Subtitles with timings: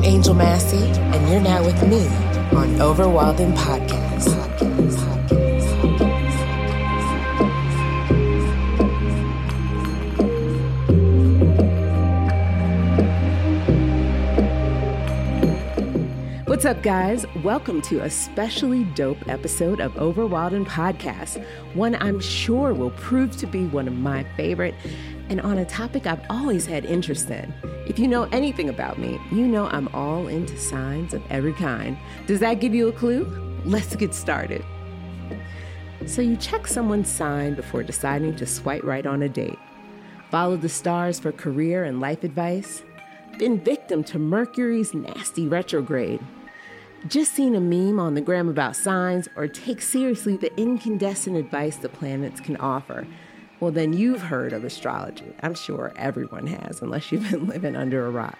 [0.00, 2.06] I'm Angel Massey, and you're now with me
[2.56, 4.34] on Over Walden Podcast.
[16.46, 17.26] What's up, guys?
[17.44, 23.36] Welcome to a specially dope episode of Over Walden Podcast, one I'm sure will prove
[23.36, 24.74] to be one of my favorite
[25.28, 27.52] and on a topic I've always had interest in.
[27.90, 31.98] If you know anything about me, you know I'm all into signs of every kind.
[32.28, 33.24] Does that give you a clue?
[33.64, 34.64] Let's get started.
[36.06, 39.58] So, you check someone's sign before deciding to swipe right on a date.
[40.30, 42.84] Follow the stars for career and life advice.
[43.40, 46.20] Been victim to Mercury's nasty retrograde
[47.08, 51.76] just seen a meme on the gram about signs or take seriously the incandescent advice
[51.76, 53.06] the planets can offer,
[53.60, 55.34] well, then you've heard of astrology.
[55.42, 58.38] I'm sure everyone has, unless you've been living under a rock.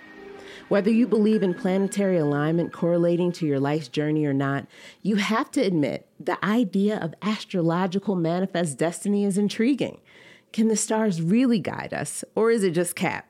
[0.68, 4.66] Whether you believe in planetary alignment correlating to your life's journey or not,
[5.02, 10.00] you have to admit the idea of astrological manifest destiny is intriguing.
[10.52, 13.29] Can the stars really guide us, or is it just cap?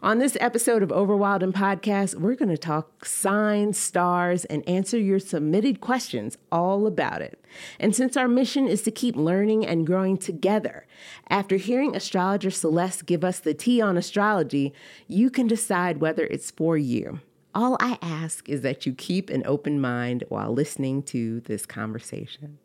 [0.00, 4.96] On this episode of Over Walden Podcast, we're going to talk signs, stars, and answer
[4.96, 7.44] your submitted questions all about it.
[7.80, 10.86] And since our mission is to keep learning and growing together,
[11.28, 14.72] after hearing astrologer Celeste give us the tea on astrology,
[15.08, 17.18] you can decide whether it's for you.
[17.52, 22.58] All I ask is that you keep an open mind while listening to this conversation.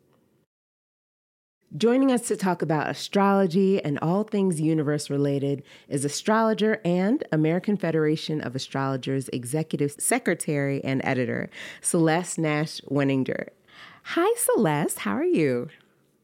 [1.76, 7.76] Joining us to talk about astrology and all things universe related is astrologer and American
[7.76, 13.48] Federation of Astrologers Executive Secretary and Editor, Celeste Nash Weninger.
[14.04, 15.00] Hi, Celeste.
[15.00, 15.68] How are you?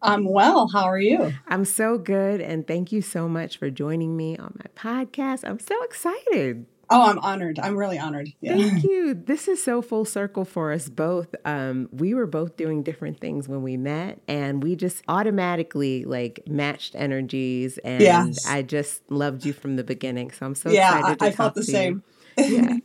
[0.00, 0.68] I'm well.
[0.68, 1.32] How are you?
[1.48, 2.40] I'm so good.
[2.40, 5.42] And thank you so much for joining me on my podcast.
[5.42, 6.64] I'm so excited.
[6.92, 7.60] Oh, I'm honored.
[7.60, 8.32] I'm really honored.
[8.40, 8.56] Yeah.
[8.56, 9.14] Thank you.
[9.14, 11.34] This is so full circle for us both.
[11.44, 16.42] Um, we were both doing different things when we met, and we just automatically like
[16.48, 17.78] matched energies.
[17.78, 18.44] And yes.
[18.44, 20.32] I just loved you from the beginning.
[20.32, 21.22] So I'm so yeah, excited.
[21.22, 22.02] I, I felt the same.
[22.48, 22.76] Yeah.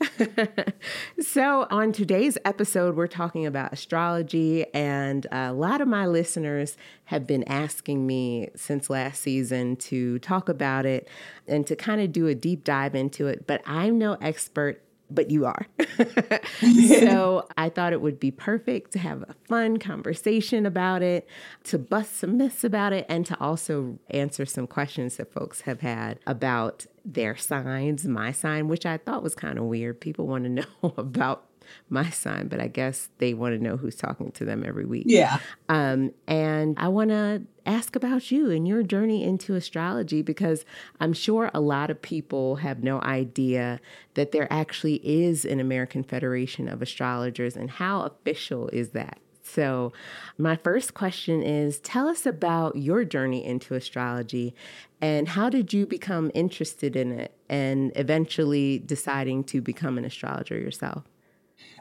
[1.20, 7.28] so, on today's episode, we're talking about astrology, and a lot of my listeners have
[7.28, 11.08] been asking me since last season to talk about it
[11.48, 13.48] and to kind of do a deep dive into it.
[13.48, 15.66] But I'm no expert but you are.
[17.00, 21.28] so I thought it would be perfect to have a fun conversation about it,
[21.66, 25.82] to bust some myths about it, and to also answer some questions that folks have
[25.82, 30.02] had about their signs, my sign, which I thought was kind of weird.
[30.02, 30.50] People want to
[30.84, 31.46] know about
[31.90, 35.06] my sign, but I guess they want to know who's talking to them every week.
[35.08, 35.40] Yeah.
[35.70, 40.66] Um, and I want to ask about you and your journey into astrology because
[41.00, 43.80] I'm sure a lot of people have no idea
[44.14, 49.20] that there actually is an American Federation of Astrologers, and how official is that?
[49.48, 49.94] So,
[50.40, 54.56] my first question is tell us about your journey into astrology
[55.00, 60.58] and how did you become interested in it and eventually deciding to become an astrologer
[60.58, 61.04] yourself?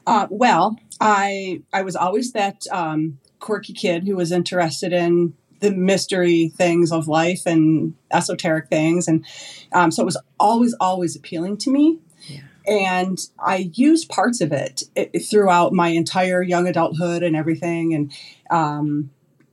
[0.07, 5.71] Uh, well, I I was always that um, quirky kid who was interested in the
[5.71, 9.25] mystery things of life and esoteric things, and
[9.73, 11.99] um, so it was always always appealing to me.
[12.27, 12.41] Yeah.
[12.67, 18.13] And I used parts of it, it, throughout my entire young adulthood and everything, and
[18.51, 19.11] um,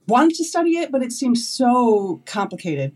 [0.08, 2.94] wanted to study it, but it seemed so complicated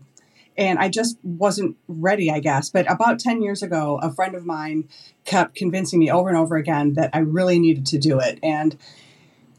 [0.58, 2.70] and I just wasn't ready, I guess.
[2.70, 4.88] But about 10 years ago, a friend of mine
[5.24, 8.38] kept convincing me over and over again that I really needed to do it.
[8.42, 8.76] And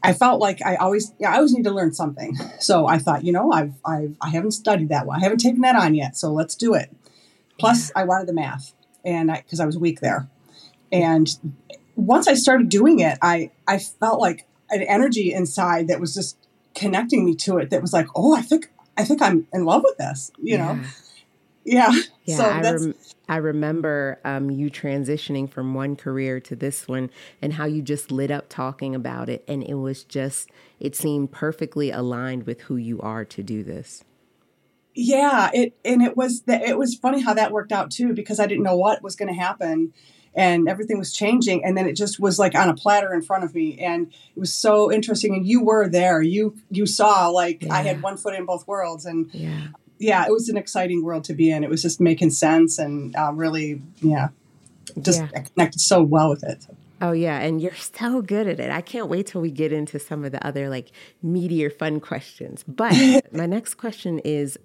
[0.02, 2.36] I felt like I always, yeah, I always need to learn something.
[2.58, 5.18] So I thought, you know, I've, I've, I haven't studied that one.
[5.18, 6.16] I haven't taken that on yet.
[6.16, 6.90] So let's do it.
[7.58, 8.72] Plus, I wanted the math,
[9.04, 10.28] and I because I was weak there.
[10.92, 11.28] And
[11.96, 16.38] once I started doing it, I, I felt like an energy inside that was just
[16.74, 17.70] connecting me to it.
[17.70, 20.72] That was like, oh, I think I think I'm in love with this, you yeah.
[20.74, 20.82] know?
[21.64, 21.92] Yeah.
[22.24, 22.36] Yeah.
[22.36, 22.94] So I, rem-
[23.28, 27.10] I remember um, you transitioning from one career to this one
[27.40, 29.44] and how you just lit up talking about it.
[29.46, 30.50] And it was just,
[30.80, 34.02] it seemed perfectly aligned with who you are to do this.
[34.94, 35.50] Yeah.
[35.52, 38.46] It, and it was, that it was funny how that worked out too, because I
[38.46, 39.92] didn't know what was going to happen
[40.34, 43.44] and everything was changing and then it just was like on a platter in front
[43.44, 47.62] of me and it was so interesting and you were there you you saw like
[47.62, 47.74] yeah.
[47.74, 51.24] i had one foot in both worlds and yeah yeah it was an exciting world
[51.24, 54.28] to be in it was just making sense and uh, really yeah
[55.00, 55.42] just yeah.
[55.42, 56.66] connected so well with it
[57.00, 58.70] Oh yeah, and you're so good at it.
[58.70, 60.90] I can't wait till we get into some of the other like
[61.24, 62.64] meatier fun questions.
[62.66, 62.92] But
[63.32, 64.58] my next question is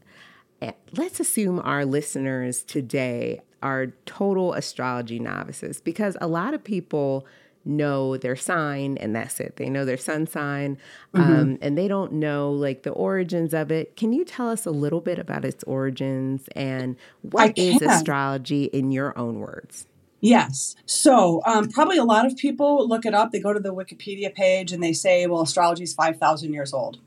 [0.95, 7.25] let's assume our listeners today are total astrology novices because a lot of people
[7.65, 9.55] know their sign and that's it.
[9.55, 10.77] They know their sun sign
[11.13, 11.33] mm-hmm.
[11.33, 13.95] um, and they don't know like the origins of it.
[13.95, 18.91] Can you tell us a little bit about its origins and what is astrology in
[18.91, 19.87] your own words?
[20.19, 20.75] Yes.
[20.85, 23.31] So, um, probably a lot of people look it up.
[23.31, 26.99] They go to the Wikipedia page and they say, well, astrology is 5,000 years old.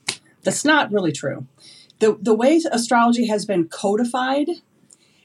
[0.43, 1.47] That's not really true.
[1.99, 4.49] The, the way astrology has been codified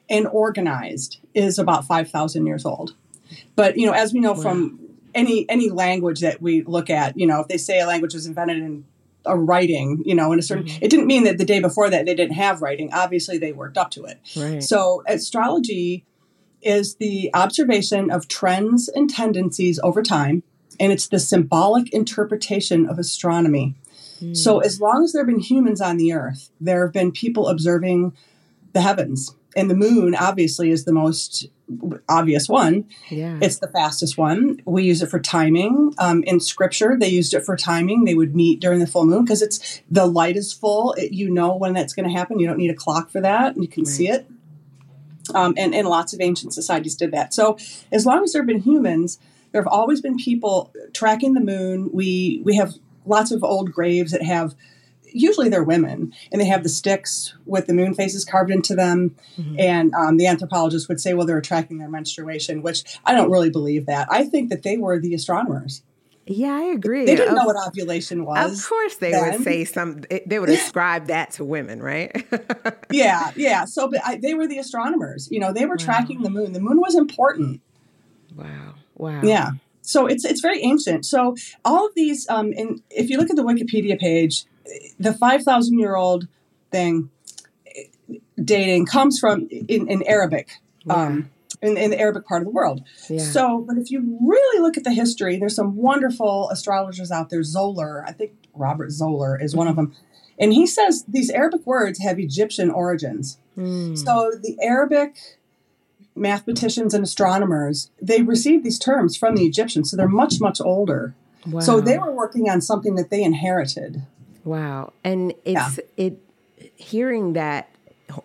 [0.09, 2.95] and organized is about 5,000 years old.
[3.55, 4.41] But, you know, as we know wow.
[4.41, 4.79] from
[5.13, 8.25] any any language that we look at, you know, if they say a language was
[8.25, 8.85] invented in
[9.25, 10.83] a writing, you know, in a certain mm-hmm.
[10.83, 12.91] it didn't mean that the day before that they didn't have writing.
[12.93, 14.19] Obviously they worked up to it.
[14.35, 14.63] Right.
[14.63, 16.05] So astrology
[16.61, 20.43] is the observation of trends and tendencies over time,
[20.79, 23.75] and it's the symbolic interpretation of astronomy.
[24.21, 24.37] Mm.
[24.37, 27.47] So, as long as there have been humans on the earth, there have been people
[27.47, 28.13] observing
[28.73, 29.35] the heavens.
[29.55, 31.47] And the moon, obviously, is the most
[32.09, 32.85] obvious one.
[33.09, 33.39] Yeah.
[33.41, 34.61] It's the fastest one.
[34.65, 35.93] We use it for timing.
[35.97, 38.05] Um, in scripture, they used it for timing.
[38.05, 40.93] They would meet during the full moon because it's the light is full.
[40.93, 42.39] It, you know when that's going to happen.
[42.39, 43.55] You don't need a clock for that.
[43.55, 43.91] and You can right.
[43.91, 44.27] see it.
[45.33, 47.33] Um, and, and lots of ancient societies did that.
[47.33, 47.57] So
[47.91, 49.19] as long as there have been humans,
[49.51, 51.89] there have always been people tracking the moon.
[51.93, 52.73] We we have
[53.05, 54.55] lots of old graves that have
[55.13, 59.15] usually they're women and they have the sticks with the moon faces carved into them
[59.37, 59.55] mm-hmm.
[59.59, 63.49] and um, the anthropologists would say well they're tracking their menstruation which i don't really
[63.49, 65.83] believe that i think that they were the astronomers
[66.27, 67.05] yeah, I agree.
[67.05, 68.59] They didn't of, know what ovulation was.
[68.59, 69.31] Of course, they then.
[69.31, 70.01] would say some.
[70.25, 72.25] They would ascribe that to women, right?
[72.91, 73.65] yeah, yeah.
[73.65, 75.29] So, but I, they were the astronomers.
[75.31, 75.85] You know, they were wow.
[75.85, 76.53] tracking the moon.
[76.53, 77.61] The moon was important.
[78.35, 78.75] Wow!
[78.95, 79.21] Wow!
[79.23, 79.51] Yeah.
[79.91, 81.05] So it's it's very ancient.
[81.05, 81.35] So
[81.65, 84.45] all of these, um, and if you look at the Wikipedia page,
[84.99, 86.27] the five thousand year old
[86.71, 87.09] thing
[88.43, 90.49] dating comes from in, in Arabic.
[90.85, 90.93] Yeah.
[90.93, 91.29] Um,
[91.61, 92.81] in, in the Arabic part of the world.
[93.07, 93.19] Yeah.
[93.19, 97.43] So, but if you really look at the history, there's some wonderful astrologers out there.
[97.43, 99.93] Zoller, I think Robert Zoller is one of them.
[100.39, 103.37] And he says these Arabic words have Egyptian origins.
[103.55, 103.95] Mm.
[103.95, 105.39] So the Arabic
[106.15, 109.91] mathematicians and astronomers, they received these terms from the Egyptians.
[109.91, 111.15] So they're much, much older.
[111.47, 111.61] Wow.
[111.61, 114.03] So they were working on something that they inherited.
[114.43, 114.93] Wow.
[115.03, 116.05] And it's yeah.
[116.05, 116.19] it
[116.75, 117.69] hearing that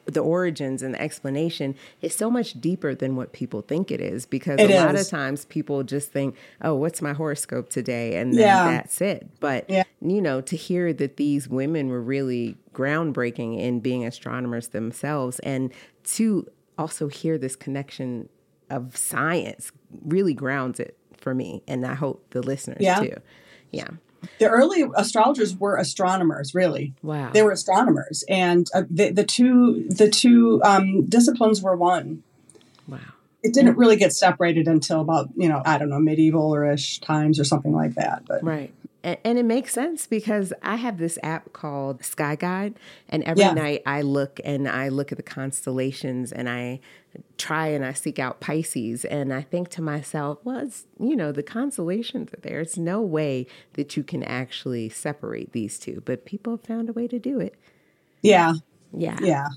[0.07, 4.27] the origins and the explanation is so much deeper than what people think it is
[4.27, 4.81] because it a is.
[4.85, 8.65] lot of times people just think oh what's my horoscope today and then yeah.
[8.65, 9.85] that's it but yeah.
[10.01, 15.73] you know to hear that these women were really groundbreaking in being astronomers themselves and
[16.03, 16.49] to
[16.79, 18.29] also hear this connection
[18.71, 19.73] of science
[20.05, 23.01] really grounds it for me and i hope the listeners yeah.
[23.01, 23.17] too
[23.71, 23.89] yeah.
[24.39, 26.95] The early astrologers were astronomers really.
[27.03, 27.31] Wow.
[27.33, 32.23] They were astronomers and uh, the, the two the two um, disciplines were one.
[32.89, 32.99] Wow.
[33.43, 36.99] It didn't really get separated until about you know i don't know medieval or ish
[37.01, 38.73] times or something like that but right
[39.07, 42.75] and, it makes sense because I have this app called Sky Guide,
[43.09, 43.53] and every yeah.
[43.53, 46.81] night I look and I look at the constellations and I
[47.39, 51.31] try and I seek out Pisces, and I think to myself, well, it's you know
[51.31, 52.61] the constellations are there.
[52.61, 56.93] It's no way that you can actually separate these two, but people have found a
[56.93, 57.55] way to do it.
[58.23, 58.55] Yeah,
[58.93, 59.49] yeah, yeah.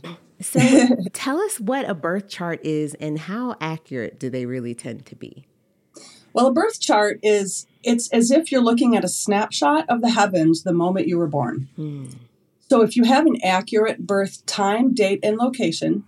[0.41, 0.59] So
[1.13, 5.15] tell us what a birth chart is and how accurate do they really tend to
[5.15, 5.48] be?
[6.33, 10.09] Well, a birth chart is it's as if you're looking at a snapshot of the
[10.09, 11.69] heavens the moment you were born.
[11.77, 12.15] Mm.
[12.69, 16.03] So if you have an accurate birth time, date, and location,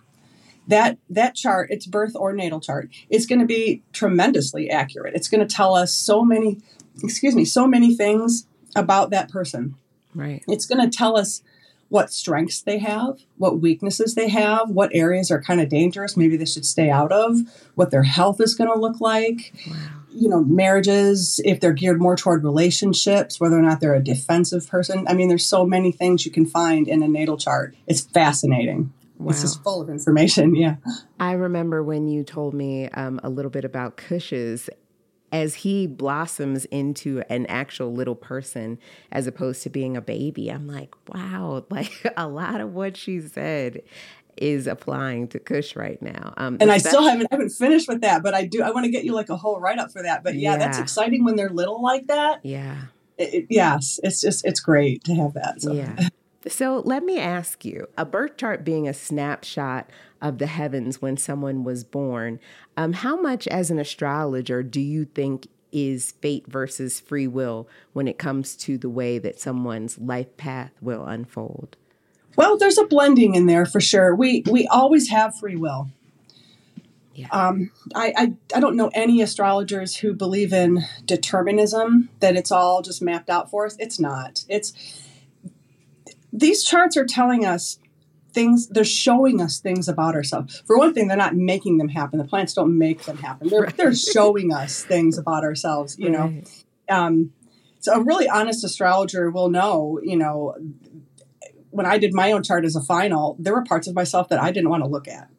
[0.68, 5.16] that that chart, its birth or natal chart, is going to be tremendously accurate.
[5.16, 6.60] It's going to tell us so many,
[7.04, 9.76] excuse me, so many things about that person.
[10.14, 10.44] Right.
[10.48, 11.42] It's going to tell us
[11.90, 16.38] what strengths they have, what weaknesses they have, what areas are kind of dangerous, maybe
[16.38, 17.38] they should stay out of,
[17.76, 19.54] what their health is going to look like.
[19.68, 24.04] Wow you know marriages if they're geared more toward relationships whether or not they're a
[24.04, 25.06] defensive person.
[25.08, 27.76] I mean there's so many things you can find in a natal chart.
[27.88, 28.94] It's fascinating.
[29.18, 29.30] Wow.
[29.30, 30.78] it's just full of information yeah.
[31.20, 34.68] I remember when you told me um, a little bit about cush's
[35.32, 38.78] as he blossoms into an actual little person
[39.12, 40.50] as opposed to being a baby.
[40.50, 43.82] I'm like wow like a lot of what she said
[44.42, 46.34] is applying to Cush right now.
[46.36, 48.64] Um, and I still haven't haven't finished with that, but I do.
[48.64, 50.24] I want to get you like a whole write up for that.
[50.24, 52.40] But yeah, yeah, that's exciting when they're little like that.
[52.44, 52.78] Yeah.
[53.18, 55.62] It, it, yes, it's just it's great to have that.
[55.62, 55.74] So.
[55.74, 56.10] Yeah.
[56.48, 59.90] So let me ask you: a birth chart being a snapshot
[60.22, 62.40] of the heavens when someone was born,
[62.78, 68.08] um, how much, as an astrologer, do you think is fate versus free will when
[68.08, 71.78] it comes to the way that someone's life path will unfold?
[72.36, 74.16] Well, there's a blending in there for sure.
[74.16, 75.90] We we always have free will.
[77.14, 77.28] Yeah.
[77.32, 82.82] Um, I, I, I don't know any astrologers who believe in determinism that it's all
[82.82, 83.76] just mapped out for us.
[83.80, 84.46] It's not.
[84.48, 84.74] It's
[86.32, 87.80] these charts are telling us
[88.34, 92.18] things they're showing us things about ourselves for one thing they're not making them happen
[92.18, 93.76] the plants don't make them happen they're, right.
[93.76, 96.34] they're showing us things about ourselves you know
[96.88, 97.34] um,
[97.82, 100.56] so a really honest astrologer will know you know
[101.72, 104.42] when i did my own chart as a final there were parts of myself that
[104.42, 105.30] i didn't want to look at.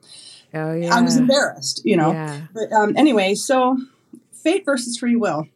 [0.55, 2.13] Oh yeah i was embarrassed you know?
[2.13, 2.43] Yeah.
[2.53, 3.79] but um, anyway so
[4.33, 5.47] fate versus free will.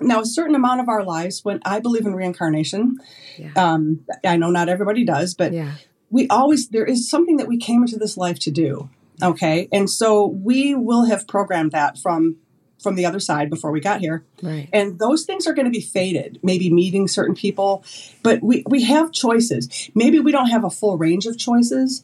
[0.00, 2.98] Now a certain amount of our lives when i believe in reincarnation
[3.36, 3.52] yeah.
[3.56, 5.74] um, i know not everybody does but yeah.
[6.10, 8.88] we always there is something that we came into this life to do
[9.22, 9.68] okay?
[9.72, 12.36] And so we will have programmed that from
[12.82, 14.68] from the other side before we got here right.
[14.72, 17.84] and those things are going to be faded maybe meeting certain people
[18.22, 22.02] but we we have choices maybe we don't have a full range of choices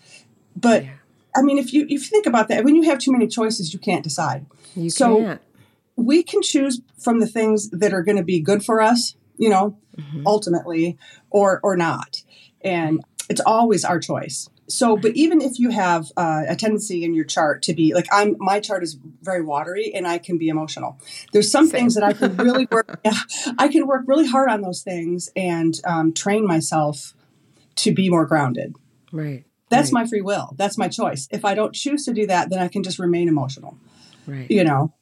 [0.56, 0.90] but yeah.
[1.37, 3.73] i mean if you if you think about that when you have too many choices
[3.73, 5.40] you can't decide you so can't.
[5.97, 9.49] we can choose from the things that are going to be good for us you
[9.49, 10.26] know mm-hmm.
[10.26, 10.97] ultimately
[11.30, 12.23] or or not
[12.62, 14.49] and it's always our choice.
[14.68, 18.06] So, but even if you have uh, a tendency in your chart to be like,
[18.12, 20.98] I'm my chart is very watery and I can be emotional.
[21.32, 21.80] There's some Same.
[21.80, 23.00] things that I can really work.
[23.04, 23.12] yeah,
[23.58, 27.14] I can work really hard on those things and um, train myself
[27.76, 28.75] to be more grounded.
[29.10, 29.44] Right.
[29.70, 30.02] That's right.
[30.02, 30.54] my free will.
[30.56, 31.28] That's my choice.
[31.30, 33.78] If I don't choose to do that, then I can just remain emotional.
[34.26, 34.50] Right.
[34.50, 34.92] You know,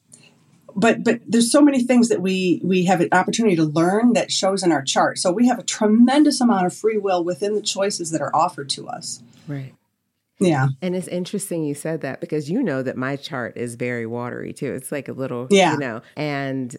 [0.77, 4.31] but but there's so many things that we we have an opportunity to learn that
[4.31, 5.17] shows in our chart.
[5.17, 8.69] So we have a tremendous amount of free will within the choices that are offered
[8.69, 9.21] to us.
[9.47, 9.73] Right.
[10.39, 10.67] Yeah.
[10.83, 14.53] And it's interesting you said that because you know that my chart is very watery
[14.53, 14.71] too.
[14.73, 15.73] It's like a little, yeah.
[15.73, 16.77] you know, and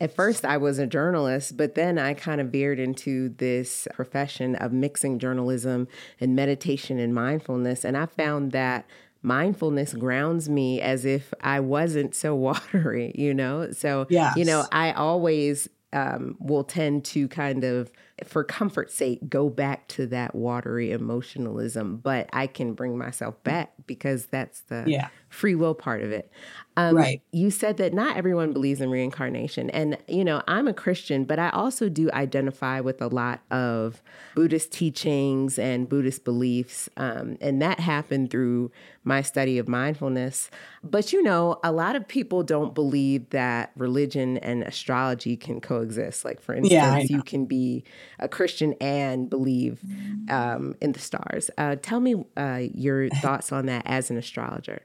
[0.00, 4.56] at first I was a journalist, but then I kind of veered into this profession
[4.56, 5.86] of mixing journalism
[6.18, 7.84] and meditation and mindfulness.
[7.84, 8.86] And I found that
[9.22, 13.70] mindfulness grounds me as if I wasn't so watery, you know?
[13.72, 14.36] So, yes.
[14.36, 17.90] you know, I always um, will tend to kind of,
[18.26, 23.72] for comfort's sake, go back to that watery emotionalism, but I can bring myself back
[23.86, 25.08] because that's the yeah.
[25.28, 26.30] free will part of it.
[26.76, 27.20] Um, right.
[27.32, 29.68] You said that not everyone believes in reincarnation.
[29.70, 34.02] And, you know, I'm a Christian, but I also do identify with a lot of
[34.34, 36.88] Buddhist teachings and Buddhist beliefs.
[36.96, 38.70] Um, and that happened through
[39.04, 40.50] my study of mindfulness.
[40.82, 46.24] But, you know, a lot of people don't believe that religion and astrology can coexist.
[46.24, 47.84] Like, for instance, yeah, you can be
[48.18, 49.80] a Christian and believe
[50.28, 51.50] um, in the stars.
[51.58, 54.82] Uh, tell me uh, your thoughts on that as an astrologer.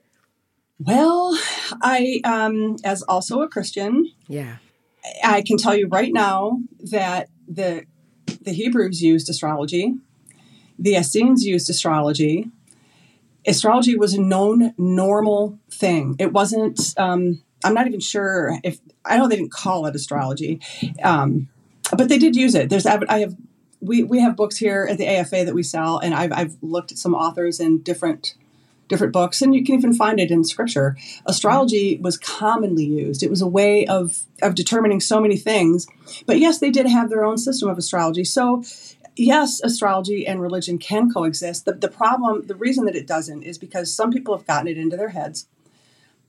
[0.79, 1.38] Well,
[1.81, 4.57] I, um, as also a Christian, yeah,
[5.24, 6.60] I can tell you right now
[6.91, 7.86] that the
[8.41, 9.96] the Hebrews used astrology,
[10.77, 12.50] the Essenes used astrology.
[13.48, 16.15] Astrology was a known normal thing.
[16.19, 16.93] It wasn't.
[16.98, 20.60] Um, I'm not even sure if I know they didn't call it astrology,
[21.03, 21.50] um,
[21.96, 22.70] but they did use it.
[22.70, 23.36] There's I have
[23.79, 26.91] we we have books here at the AFA that we sell, and I've I've looked
[26.91, 28.36] at some authors in different
[28.88, 30.98] different books, and you can even find it in scripture.
[31.25, 33.22] Astrology was commonly used.
[33.22, 35.88] It was a way of of determining so many things.
[36.25, 38.24] But yes, they did have their own system of astrology.
[38.24, 38.63] So
[39.15, 41.65] yes, astrology and religion can coexist.
[41.65, 44.77] The, the problem, the reason that it doesn't is because some people have gotten it
[44.77, 45.48] into their heads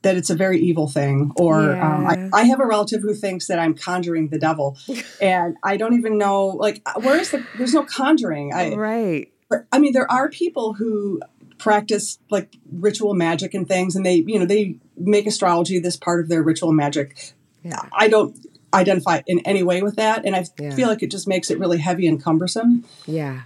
[0.03, 1.33] that it's a very evil thing.
[1.37, 1.97] Or yeah.
[1.97, 4.77] um, I, I, have a relative who thinks that I'm conjuring the devil,
[5.21, 8.53] and I don't even know like where's the there's no conjuring.
[8.53, 9.33] I, right.
[9.51, 11.21] But, I mean, there are people who
[11.59, 16.21] practice like ritual magic and things and they you know they make astrology this part
[16.21, 17.33] of their ritual magic
[17.65, 17.83] yeah.
[17.93, 18.39] i don't
[18.73, 20.75] identify in any way with that and i yeah.
[20.75, 23.43] feel like it just makes it really heavy and cumbersome yeah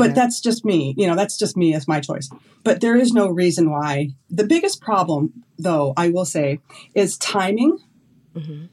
[0.00, 0.14] but yeah.
[0.14, 2.28] that's just me you know that's just me as my choice
[2.64, 6.58] but there is no reason why the biggest problem though i will say
[6.94, 7.78] is timing
[8.34, 8.64] mm-hmm.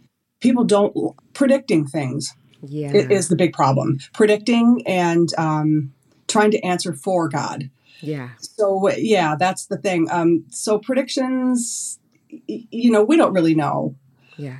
[0.41, 0.95] people don't
[1.33, 5.93] predicting things yeah is the big problem predicting and um,
[6.27, 7.69] trying to answer for god
[8.01, 8.29] yeah.
[8.39, 10.07] So yeah, that's the thing.
[10.11, 13.95] Um, so predictions, you know, we don't really know.
[14.37, 14.59] Yeah.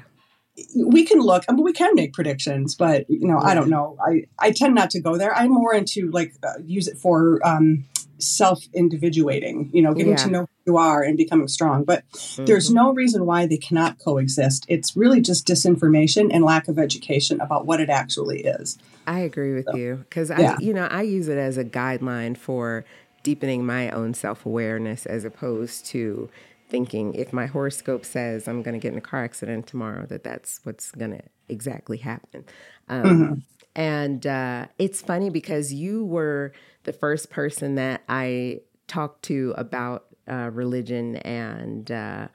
[0.75, 1.43] We can look.
[1.47, 3.39] I mean, we can make predictions, but you know.
[3.39, 3.97] I don't know.
[4.01, 5.35] I I tend not to go there.
[5.35, 7.85] I'm more into like uh, use it for um,
[8.17, 9.69] self individuating.
[9.73, 10.23] You know, getting yeah.
[10.23, 11.83] to know who you are and becoming strong.
[11.83, 12.45] But mm-hmm.
[12.45, 14.65] there's no reason why they cannot coexist.
[14.67, 18.77] It's really just disinformation and lack of education about what it actually is.
[19.05, 20.57] I agree with so, you because I, yeah.
[20.59, 22.83] you know, I use it as a guideline for
[23.23, 26.29] deepening my own self awareness as opposed to
[26.69, 30.23] thinking if my horoscope says I'm going to get in a car accident tomorrow, that
[30.23, 32.45] that's what's going to exactly happen.
[32.89, 33.33] Um, mm-hmm.
[33.75, 36.51] And uh, it's funny because you were
[36.83, 42.27] the first person that I talked to about uh, religion and uh,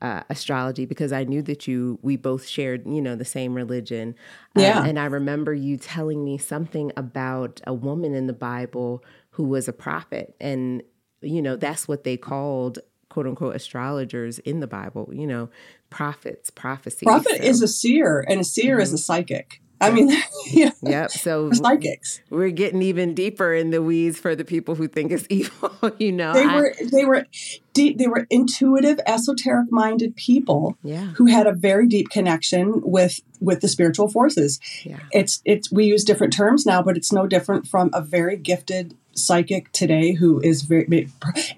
[0.00, 4.14] uh, astrology because I knew that you we both shared you know the same religion.
[4.56, 4.84] Uh, Yeah.
[4.84, 9.66] and I remember you telling me something about a woman in the Bible who was
[9.68, 10.82] a prophet, and
[11.22, 12.78] you know that's what they called
[13.14, 15.08] quote unquote astrologers in the Bible.
[15.12, 15.48] You know,
[15.88, 17.06] prophets, prophecy.
[17.06, 18.94] Prophet So- is a seer, and a seer is mm-hmm.
[18.96, 19.60] a psychic.
[19.80, 20.08] I mean,
[20.46, 21.10] yeah, Yep.
[21.10, 22.20] So psychics.
[22.30, 25.70] we're getting even deeper in the weeds for the people who think it's evil.
[25.98, 27.26] you know, They I- were they were
[27.72, 33.20] deep, they were intuitive, esoteric minded people yeah, who had a very deep connection with
[33.40, 34.58] with the spiritual forces.
[34.84, 38.36] yeah, It's it's we use different terms now, but it's no different from a very
[38.36, 41.08] gifted psychic today who is very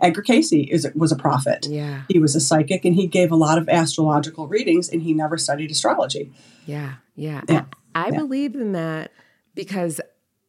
[0.00, 1.66] Edgar Cayce is was a prophet.
[1.68, 5.14] yeah, He was a psychic and he gave a lot of astrological readings and he
[5.14, 6.32] never studied astrology.
[6.66, 7.42] yeah, yeah.
[7.48, 7.64] Yeah.
[7.94, 8.18] I, I Yeah.
[8.18, 9.12] believe in that
[9.54, 10.00] because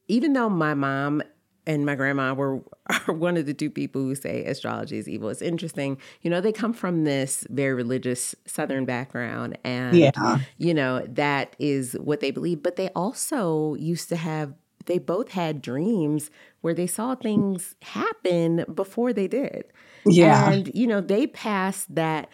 [0.07, 1.21] even though my mom
[1.65, 2.61] and my grandma were
[3.07, 5.27] are one of the two people who say astrology is evil.
[5.27, 5.97] It's interesting.
[6.21, 10.39] You know, they come from this very religious Southern background, and Yeah.
[10.57, 12.63] you know that is what they believe.
[12.63, 14.53] But they also used to have.
[14.87, 16.29] They both had dreams
[16.61, 19.65] where they saw things happen before they did.
[20.05, 20.51] Yeah.
[20.51, 22.29] And you know, they passed that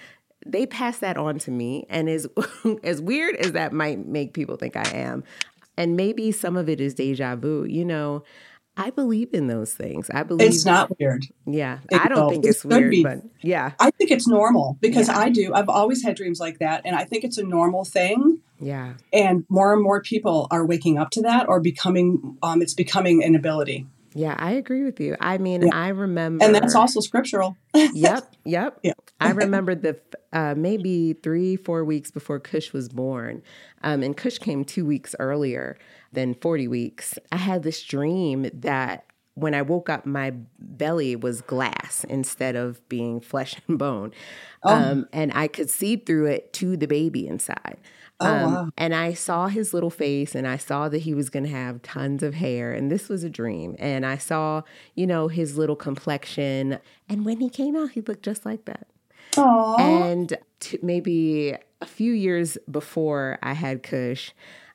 [0.46, 2.28] they passed that on to me and as
[2.84, 5.24] as weird as that might make people think I am,
[5.78, 8.24] and maybe some of it is deja vu, you know,
[8.76, 10.10] I believe in those things.
[10.12, 11.26] I believe it's not weird.
[11.46, 11.80] Yeah.
[11.92, 13.04] it- I don't no, think it's weird, be.
[13.04, 13.72] but yeah.
[13.80, 15.18] I think it's normal because Yeah.
[15.20, 15.54] I do.
[15.54, 18.40] I've always had dreams like that and I think it's a normal thing.
[18.64, 18.94] Yeah.
[19.12, 23.24] and more and more people are waking up to that or becoming um, it's becoming
[23.24, 25.16] an ability Yeah, I agree with you.
[25.20, 25.76] I mean, Yeah.
[25.76, 28.80] I remember and that's also scriptural yep, yep.
[28.84, 28.94] Yeah.
[29.20, 30.00] I remember the
[30.32, 33.42] uh, maybe three, four weeks before Kush was born,
[33.84, 35.78] um, and Kush came two weeks earlier
[36.12, 37.18] than forty weeks.
[37.32, 39.06] I had this dream that
[39.36, 44.12] when I woke up, my belly was glass instead of being flesh and bone,
[44.64, 44.74] Oh.
[44.76, 47.78] um, and I could see through it to the baby inside.
[48.24, 48.70] Oh, Um, wow.
[48.78, 51.82] And I saw his little face and I saw that he was going to have
[51.82, 52.74] tons of hair.
[52.74, 53.76] And this was a dream.
[53.80, 54.62] And I saw,
[54.96, 56.80] you know, his little complexion.
[57.10, 58.88] And when he came out, he looked just like that.
[59.34, 59.80] Aww.
[59.80, 64.32] And t- maybe a few years before I had Kush,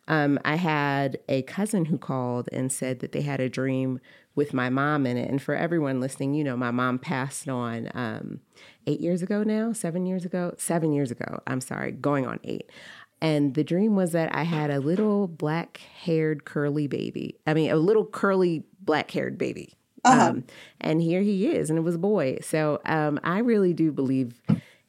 [0.08, 4.00] um, I had a cousin who called and said that they had a dream
[4.34, 5.28] with my mom in it.
[5.28, 8.40] And for everyone listening, you know, my mom passed on um,
[8.86, 11.40] eight years ago now, seven years ago, seven years ago.
[11.46, 12.70] I'm sorry, going on eight.
[13.20, 17.36] And the dream was that I had a little black haired curly baby.
[17.46, 19.74] I mean, a little curly black haired baby.
[20.04, 20.30] Uh-huh.
[20.30, 20.44] Um,
[20.80, 22.38] and here he is, and it was a boy.
[22.42, 24.40] So um, I really do believe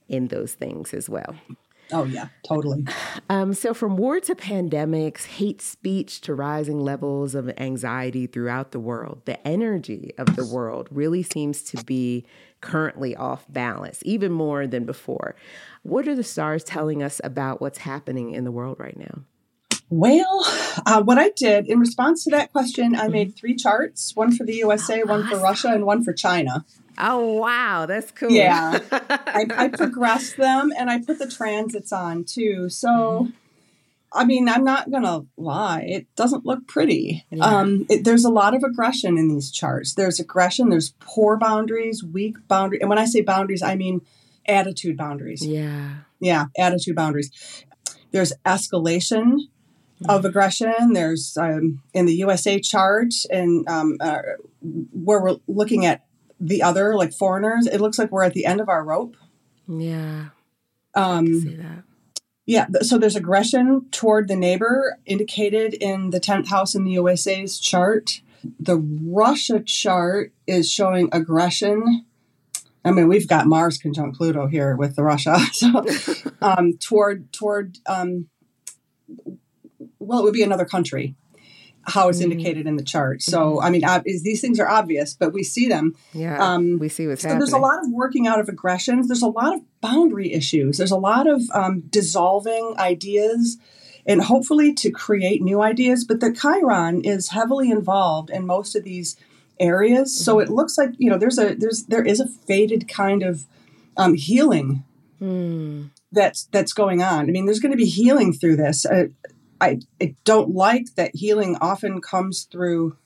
[0.08, 1.36] in those things as well.
[1.92, 2.86] Oh yeah totally
[3.30, 8.80] Um, so, from war to pandemics, hate speech to rising levels of anxiety throughout the
[8.80, 12.26] world, the energy of the world really seems to be
[12.62, 15.36] currently off balance, even more than before.
[15.84, 19.24] What are the stars telling us about what's happening in the world right now?
[19.92, 20.46] well
[20.86, 24.46] uh, what i did in response to that question i made three charts one for
[24.46, 26.64] the usa one for russia and one for china
[27.00, 28.32] Oh, wow, that's cool.
[28.32, 28.80] Yeah.
[28.92, 32.70] I, I progressed them and I put the transits on too.
[32.70, 33.30] So,
[34.12, 37.26] I mean, I'm not going to lie, it doesn't look pretty.
[37.30, 37.46] Yeah.
[37.46, 39.94] Um, it, there's a lot of aggression in these charts.
[39.94, 42.82] There's aggression, there's poor boundaries, weak boundaries.
[42.82, 44.02] And when I say boundaries, I mean
[44.48, 45.46] attitude boundaries.
[45.46, 45.90] yeah.
[46.22, 47.32] Yeah, attitude boundaries.
[48.12, 49.44] There's escalation
[50.08, 50.94] of aggression.
[50.94, 54.22] There's um, in the USA chart, and um, uh,
[54.62, 56.04] where we're looking at
[56.40, 59.16] the other, like foreigners, it looks like we're at the end of our rope.
[59.68, 60.30] Yeah.
[60.96, 61.84] Um, See that.
[62.46, 67.60] yeah, so there's aggression toward the neighbor indicated in the 10th house in the USA's
[67.60, 68.22] chart.
[68.60, 72.06] The Russia chart is showing aggression.
[72.86, 75.38] I mean, we've got Mars conjunct Pluto here with the Russia.
[75.52, 75.86] So,
[76.42, 78.30] um, toward toward um,
[80.00, 81.16] well, it would be another country.
[81.90, 82.32] How it's Mhm.
[82.32, 83.22] indicated in the chart.
[83.22, 85.96] So, I mean, ob- is these things are obvious, but we see them.
[86.14, 86.38] Yeah.
[86.42, 87.40] Um, we see what's So happening.
[87.40, 89.08] there's a lot of working out of aggressions.
[89.08, 90.78] There's a lot of boundary issues.
[90.78, 93.58] There's a lot of um, dissolving ideas,
[94.06, 96.06] and hopefully to create new ideas.
[96.06, 99.16] But the Chiron is heavily involved in most of these
[99.60, 103.24] areas, so it looks like you know there's a there's there is a faded kind
[103.24, 103.46] of
[103.98, 104.84] um, healing
[105.20, 105.84] Hmm.
[106.14, 107.28] that's that's going on.
[107.28, 108.86] I mean, there's going to be healing through this.
[108.86, 109.08] Uh,
[109.62, 112.98] I I don't like that healing often comes through.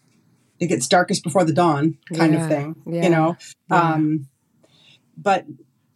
[0.60, 2.76] It gets darkest before the dawn, kind Yeah, of thing.
[2.86, 3.38] yeah, You know,
[3.70, 3.94] yeah.
[3.94, 4.28] um,
[5.18, 5.46] but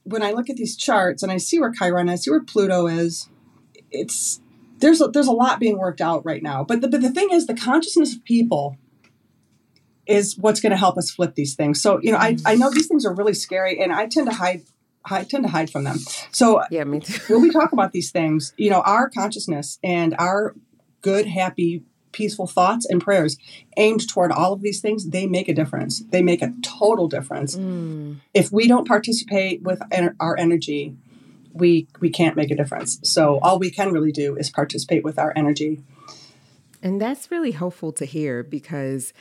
[0.04, 2.88] when I look at these charts and I see where Chiron, I see where Pluto
[2.88, 3.30] is.
[3.92, 4.42] It's
[4.80, 6.64] there's a, there's a lot being worked out right now.
[6.64, 8.78] But the, but the thing is, the consciousness of people
[10.06, 11.82] is what's going to help us flip these things.
[11.82, 14.36] So, you know, I, I know these things are really scary and I tend to
[14.36, 14.64] hide
[15.10, 15.98] I tend to hide from them.
[16.32, 17.34] So yeah, me too.
[17.34, 20.56] when we talk about these things, you know, our consciousness and our
[21.02, 23.38] good, happy, peaceful thoughts and prayers
[23.78, 26.04] aimed toward all of these things, they make a difference.
[26.10, 27.56] They make a total difference.
[27.56, 28.18] Mm.
[28.34, 29.82] If we don't participate with
[30.20, 30.96] our energy,
[31.54, 33.00] we we can't make a difference.
[33.04, 35.84] So all we can really do is participate with our energy.
[36.82, 39.12] And that's really hopeful to hear because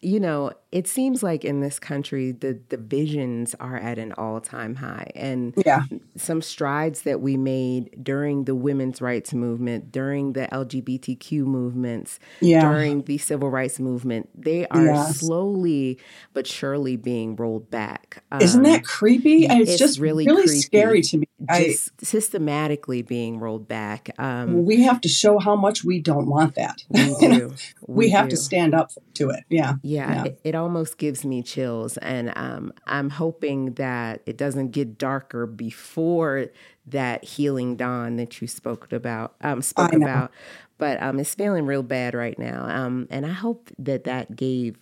[0.00, 5.10] you know, it seems like in this country the divisions are at an all-time high
[5.14, 5.82] and yeah.
[6.16, 12.60] some strides that we made during the women's rights movement during the lgbtq movements yeah.
[12.60, 15.20] during the civil rights movement they are yes.
[15.20, 15.98] slowly
[16.34, 21.00] but surely being rolled back um, isn't that creepy it's, it's just really, really scary
[21.00, 25.84] to me just I, systematically being rolled back um, we have to show how much
[25.84, 27.54] we don't want that we do
[27.86, 28.30] we, we have do.
[28.30, 30.24] to stand up to it yeah yeah, yeah.
[30.24, 31.96] It, it almost gives me chills.
[31.98, 36.46] And um, I'm hoping that it doesn't get darker before
[36.86, 39.34] that healing dawn that you spoke about.
[39.40, 40.30] Um, spoke about,
[40.78, 42.64] but um, it's feeling real bad right now.
[42.66, 44.78] Um, and I hope that that gave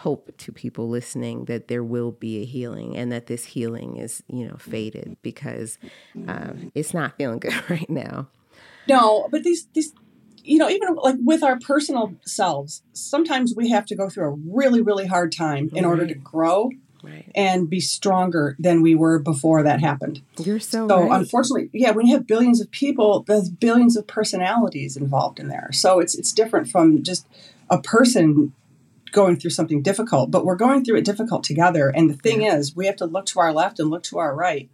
[0.00, 4.22] hope to people listening that there will be a healing and that this healing is
[4.28, 5.78] you know faded because
[6.26, 8.28] uh, it's not feeling good right now.
[8.88, 9.92] No, but these these
[10.42, 14.36] you know, even like with our personal selves, sometimes we have to go through a
[14.52, 15.90] really, really hard time in right.
[15.90, 16.70] order to grow
[17.02, 17.30] right.
[17.34, 20.22] and be stronger than we were before that happened.
[20.38, 21.20] You're so So right.
[21.20, 25.70] unfortunately, yeah, when you have billions of people, there's billions of personalities involved in there.
[25.72, 27.26] So it's it's different from just
[27.68, 28.52] a person
[29.12, 31.88] going through something difficult, but we're going through it difficult together.
[31.88, 32.56] And the thing yeah.
[32.56, 34.70] is, we have to look to our left and look to our right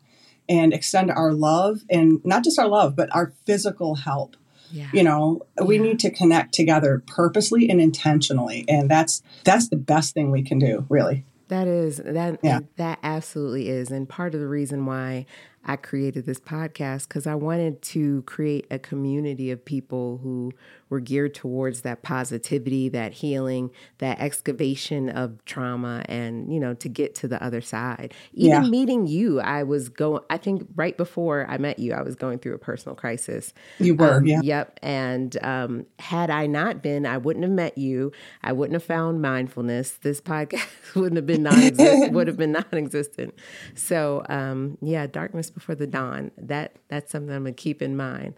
[0.49, 4.37] and extend our love and not just our love, but our physical help
[4.71, 4.89] yeah.
[4.93, 5.65] You know, yeah.
[5.65, 8.65] we need to connect together purposely and intentionally.
[8.69, 11.25] And that's that's the best thing we can do, really.
[11.49, 12.61] That is that yeah.
[12.77, 13.91] that absolutely is.
[13.91, 15.27] And part of the reason why
[15.65, 20.53] I created this podcast because I wanted to create a community of people who
[20.89, 26.89] were geared towards that positivity, that healing, that excavation of trauma, and you know, to
[26.89, 28.15] get to the other side.
[28.33, 28.69] Even yeah.
[28.69, 30.23] meeting you, I was going.
[30.31, 33.53] I think right before I met you, I was going through a personal crisis.
[33.79, 34.41] You were, um, yeah.
[34.43, 34.81] Yep.
[34.83, 38.13] And um, had I not been, I wouldn't have met you.
[38.43, 39.93] I wouldn't have found mindfulness.
[39.93, 42.13] This podcast wouldn't have been non-existent.
[42.13, 43.35] would have been non-existent.
[43.75, 46.31] So um, yeah, darkness before the dawn.
[46.39, 48.35] That that's something I'm gonna keep in mind.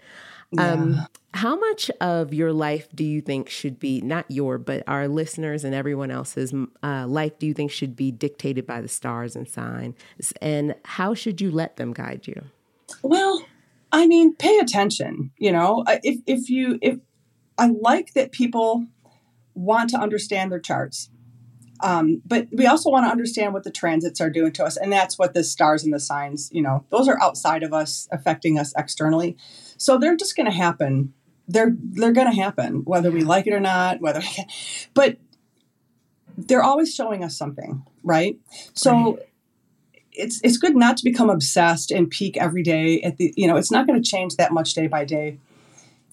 [0.53, 0.73] Yeah.
[0.73, 5.07] Um, how much of your life do you think should be not your, but our
[5.07, 9.37] listeners and everyone else's uh, life do you think should be dictated by the stars
[9.37, 9.95] and signs?
[10.41, 12.43] And how should you let them guide you?
[13.03, 13.45] Well,
[13.93, 15.33] I mean, pay attention.
[15.39, 16.99] You know, if if you if
[17.59, 18.87] I like that people
[19.55, 21.11] want to understand their charts.
[21.81, 24.93] Um, but we also want to understand what the transits are doing to us, and
[24.93, 28.59] that's what the stars and the signs, you know, those are outside of us, affecting
[28.59, 29.37] us externally.
[29.79, 31.15] So they're just going to happen.
[31.47, 34.01] They're they're going to happen, whether we like it or not.
[34.01, 34.23] Whether,
[34.95, 35.17] but
[36.37, 38.39] they're always showing us something, right?
[38.75, 39.17] So.
[39.17, 39.25] Right.
[40.21, 43.55] It's, it's good not to become obsessed and peek every day at the you know
[43.55, 45.39] it's not going to change that much day by day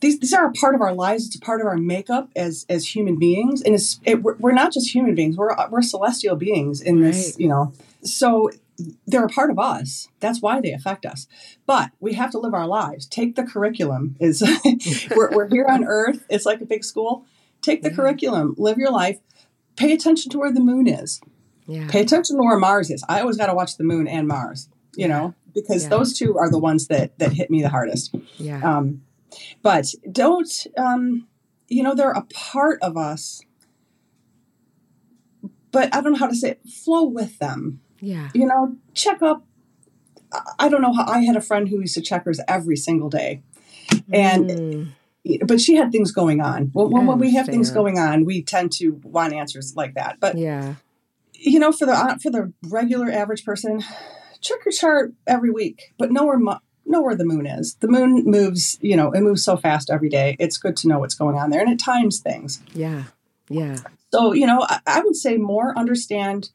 [0.02, 1.28] these, these are a part of our lives.
[1.28, 4.52] It's a part of our makeup as as human beings, and it's it, we're, we're,
[4.52, 5.38] not just human beings.
[5.38, 7.14] We're we're celestial beings in right.
[7.14, 7.74] this, you know.
[8.04, 8.52] So
[9.08, 10.10] they're a part of us.
[10.20, 11.28] That's why they affect us.
[11.66, 13.06] But we have to live our lives.
[13.06, 14.16] Take the curriculum.
[14.20, 14.42] Is
[15.16, 16.26] we're, we're here on Earth.
[16.30, 17.26] It's like a big school.
[17.62, 17.96] Take the yeah.
[17.96, 18.56] curriculum.
[18.58, 19.20] Live your life.
[19.76, 21.22] Pay attention to where the moon is.
[21.68, 21.88] Yeah.
[21.90, 23.04] Pay attention to where Mars is.
[23.10, 24.70] I always got to watch the moon and Mars.
[24.96, 25.90] You know, because yeah.
[25.90, 28.16] those two are the ones that that hit me the hardest.
[28.38, 28.62] Yeah.
[28.62, 29.04] Um,
[29.62, 30.68] but don't.
[30.78, 31.28] Um,
[31.68, 33.42] you know, they're a part of us.
[35.72, 36.62] But I don't know how to say it.
[36.70, 38.30] Flow with them yeah.
[38.34, 39.46] You know, check up.
[40.60, 43.10] I don't know how I had a friend who used to check hers every single
[43.10, 43.42] day.
[44.12, 45.48] And mm.
[45.48, 46.72] but she had things going on.
[46.74, 50.20] Well, when, when we have things going on, we tend to want answers like that.
[50.20, 50.76] But yeah.
[51.34, 53.84] You know, for the uh, for the regular average person,
[54.42, 56.40] check your chart every week, but know where
[56.86, 57.76] know where the moon is.
[57.76, 60.36] The moon moves, you know, it moves so fast every day.
[60.40, 62.62] It's good to know what's going on there, and it times things.
[62.74, 63.04] Yeah,
[63.50, 63.78] yeah.
[64.12, 66.50] So you know, I, I would say more understand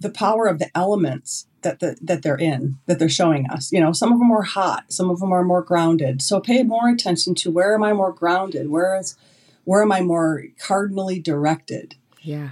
[0.00, 3.72] the power of the elements that the, that they're in that they're showing us.
[3.72, 6.22] You know some of them are hot some of them are more grounded.
[6.22, 8.70] So pay more attention to where am i more grounded?
[8.70, 9.16] Where is
[9.64, 11.96] where am i more cardinally directed?
[12.22, 12.50] Yeah.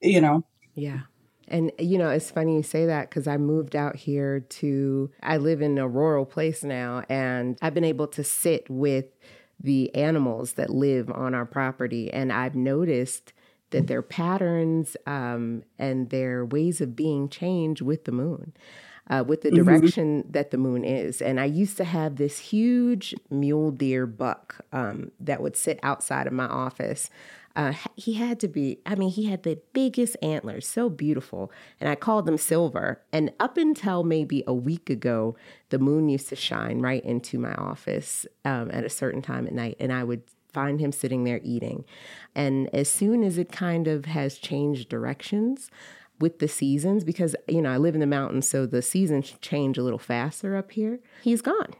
[0.00, 0.44] You know?
[0.74, 1.00] Yeah.
[1.48, 5.38] And you know it's funny you say that because i moved out here to i
[5.38, 9.06] live in a rural place now and i've been able to sit with
[9.58, 13.32] the animals that live on our property and i've noticed
[13.70, 18.52] that their patterns um, and their ways of being change with the moon.
[19.10, 20.32] Uh, with the direction mm-hmm.
[20.32, 21.22] that the moon is.
[21.22, 26.26] And I used to have this huge mule deer buck um, that would sit outside
[26.26, 27.08] of my office
[27.58, 31.50] uh, he had to be, I mean, he had the biggest antlers, so beautiful.
[31.80, 33.02] And I called him Silver.
[33.12, 35.36] And up until maybe a week ago,
[35.70, 39.52] the moon used to shine right into my office um, at a certain time at
[39.52, 39.76] night.
[39.80, 40.22] And I would
[40.58, 41.84] find him sitting there eating.
[42.34, 45.70] And as soon as it kind of has changed directions,
[46.20, 49.78] with the seasons because you know I live in the mountains so the seasons change
[49.78, 50.98] a little faster up here.
[51.22, 51.74] He's gone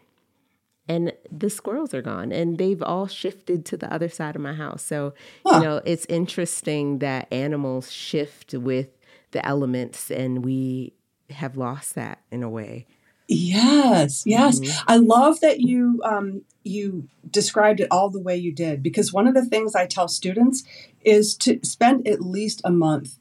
[0.88, 4.54] and the squirrels are gone and they've all shifted to the other side of my
[4.54, 5.12] house so
[5.44, 5.58] huh.
[5.58, 8.88] you know it's interesting that animals shift with
[9.32, 10.94] the elements and we
[11.30, 12.86] have lost that in a way
[13.28, 14.84] yes yes mm-hmm.
[14.88, 19.28] i love that you um, you described it all the way you did because one
[19.28, 20.64] of the things i tell students
[21.04, 23.18] is to spend at least a month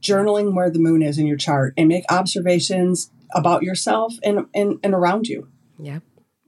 [0.00, 4.78] journaling where the moon is in your chart and make observations about yourself and and,
[4.82, 6.02] and around you yep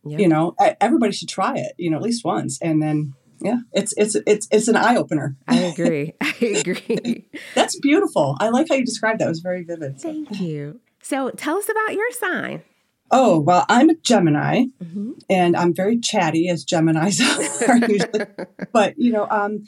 [0.06, 0.20] Yep.
[0.20, 1.72] You know, everybody should try it.
[1.78, 5.36] You know, at least once, and then yeah, it's it's it's it's an eye opener.
[5.48, 6.14] I agree.
[6.20, 7.26] I agree.
[7.54, 8.36] That's beautiful.
[8.38, 9.26] I like how you described that.
[9.26, 9.98] It was very vivid.
[9.98, 10.80] Thank you.
[11.00, 12.62] So, tell us about your sign.
[13.10, 15.12] Oh well, I'm a Gemini, mm-hmm.
[15.28, 17.20] and I'm very chatty as Gemini's
[17.68, 18.26] are usually.
[18.72, 19.66] but you know, um,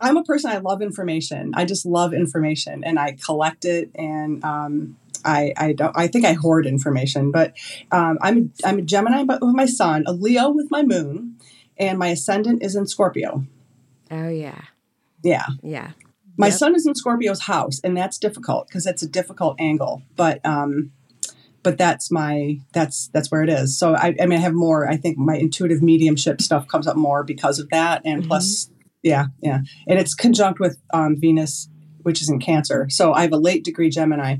[0.00, 0.50] I'm a person.
[0.50, 1.52] I love information.
[1.54, 4.42] I just love information, and I collect it and.
[4.44, 7.54] Um, I, I don't I think I hoard information, but
[7.90, 11.36] um, I'm I'm a Gemini but with my sun, a Leo with my moon,
[11.76, 13.44] and my ascendant is in Scorpio.
[14.12, 14.60] Oh yeah.
[15.24, 15.46] Yeah.
[15.60, 15.90] Yeah.
[16.36, 16.56] My yep.
[16.56, 20.02] sun is in Scorpio's house, and that's difficult because it's a difficult angle.
[20.14, 20.92] But um,
[21.62, 23.78] but that's my that's that's where it is.
[23.78, 24.88] So I, I mean I have more.
[24.88, 28.28] I think my intuitive mediumship stuff comes up more because of that, and mm-hmm.
[28.28, 28.70] plus
[29.02, 31.68] yeah yeah, and it's conjunct with um, Venus,
[32.02, 32.88] which is in Cancer.
[32.90, 34.36] So I have a late degree Gemini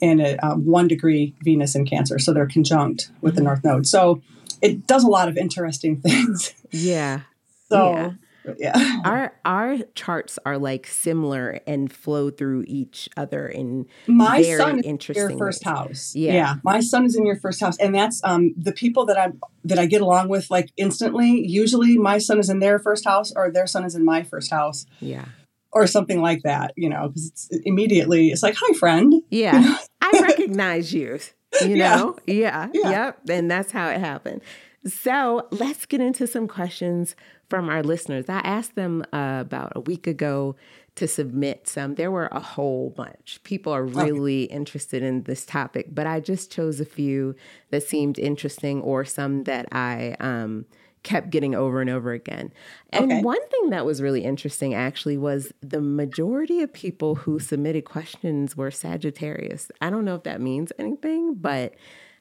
[0.00, 2.18] and a um, one degree Venus in Cancer.
[2.18, 3.36] So they're conjunct with mm-hmm.
[3.36, 3.86] the North Node.
[3.86, 4.22] So
[4.60, 6.54] it does a lot of interesting things.
[6.70, 7.20] Yeah.
[7.68, 7.92] so.
[7.92, 8.10] Yeah.
[8.58, 9.00] Yeah.
[9.04, 14.86] Our our charts are like similar and flow through each other in my son is
[14.86, 15.74] interesting your first ways.
[15.74, 16.14] house.
[16.14, 16.32] Yeah.
[16.32, 16.54] yeah.
[16.64, 17.76] My son is in your first house.
[17.78, 19.32] And that's um the people that I
[19.64, 23.32] that I get along with like instantly, usually my son is in their first house
[23.34, 24.86] or their son is in my first house.
[25.00, 25.26] Yeah
[25.72, 29.14] or something like that, you know, because it's immediately it's like, hi, friend.
[29.30, 29.58] Yeah.
[29.58, 29.78] You know?
[30.02, 31.18] I recognize you,
[31.62, 32.18] you know?
[32.26, 32.68] Yeah.
[32.74, 32.90] yeah.
[32.90, 33.30] Yep.
[33.30, 34.42] And that's how it happened.
[34.86, 37.14] So let's get into some questions
[37.52, 38.30] from our listeners.
[38.30, 40.56] I asked them uh, about a week ago
[40.94, 41.96] to submit some.
[41.96, 43.40] There were a whole bunch.
[43.44, 44.54] People are really okay.
[44.54, 47.34] interested in this topic, but I just chose a few
[47.68, 50.64] that seemed interesting or some that I, um,
[51.02, 52.54] kept getting over and over again.
[52.88, 53.20] And okay.
[53.20, 58.56] one thing that was really interesting actually was the majority of people who submitted questions
[58.56, 59.70] were Sagittarius.
[59.82, 61.74] I don't know if that means anything, but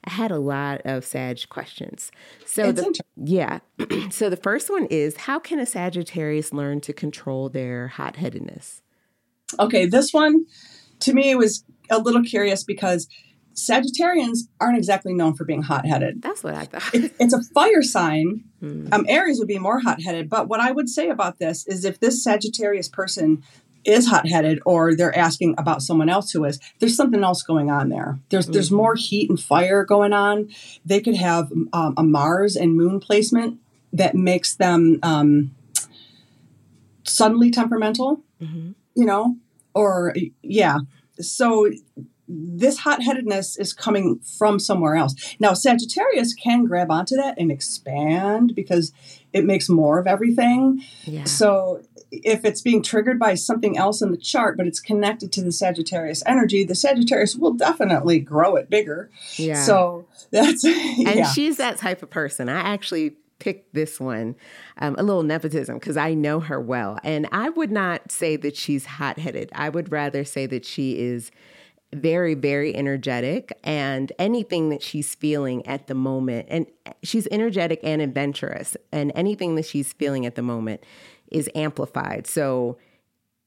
[0.06, 2.12] I had a lot of Sag questions.
[2.46, 3.60] So the, yeah.
[4.10, 8.82] so the first one is how can a Sagittarius learn to control their hot-headedness?
[9.60, 10.46] Okay, this one
[11.02, 13.08] to me was a little curious because
[13.54, 16.22] Sagittarians aren't exactly known for being hot headed.
[16.22, 16.94] That's what I thought.
[16.94, 18.46] it, it's a fire sign.
[18.64, 18.94] Mm.
[18.94, 20.30] Um, Aries would be more hot headed.
[20.30, 23.44] But what I would say about this is if this Sagittarius person
[23.84, 27.70] is hot headed or they're asking about someone else who is, there's something else going
[27.70, 28.20] on there.
[28.30, 28.54] There's mm-hmm.
[28.54, 30.50] there's more heat and fire going on.
[30.86, 33.60] They could have um, a Mars and Moon placement
[33.94, 35.56] that makes them um,
[37.04, 38.22] suddenly temperamental.
[38.42, 38.72] Mm-hmm.
[38.96, 39.38] You know,
[39.74, 40.80] or yeah.
[41.20, 41.72] So
[42.28, 45.36] this hot headedness is coming from somewhere else.
[45.40, 48.94] Now, Sagittarius can grab onto that and expand because
[49.34, 50.82] it makes more of everything.
[51.04, 51.26] Yeah.
[51.26, 55.42] So, if it's being triggered by something else in the chart, but it's connected to
[55.42, 59.10] the Sagittarius energy, the Sagittarius will definitely grow it bigger.
[59.38, 59.64] Yeah.
[59.64, 60.64] So, that's.
[60.66, 61.32] and yeah.
[61.32, 62.50] she's that type of person.
[62.50, 64.36] I actually picked this one
[64.78, 67.00] um, a little nepotism because I know her well.
[67.04, 69.50] And I would not say that she's hot headed.
[69.54, 71.32] I would rather say that she is
[71.94, 76.66] very, very energetic, and anything that she's feeling at the moment, and
[77.04, 80.82] she's energetic and adventurous, and anything that she's feeling at the moment
[81.32, 82.28] is amplified.
[82.28, 82.78] So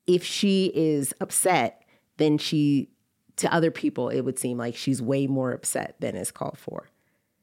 [0.06, 1.82] if she is upset,
[2.16, 2.88] then she,
[3.36, 6.88] to other people, it would seem like she's way more upset than is called for.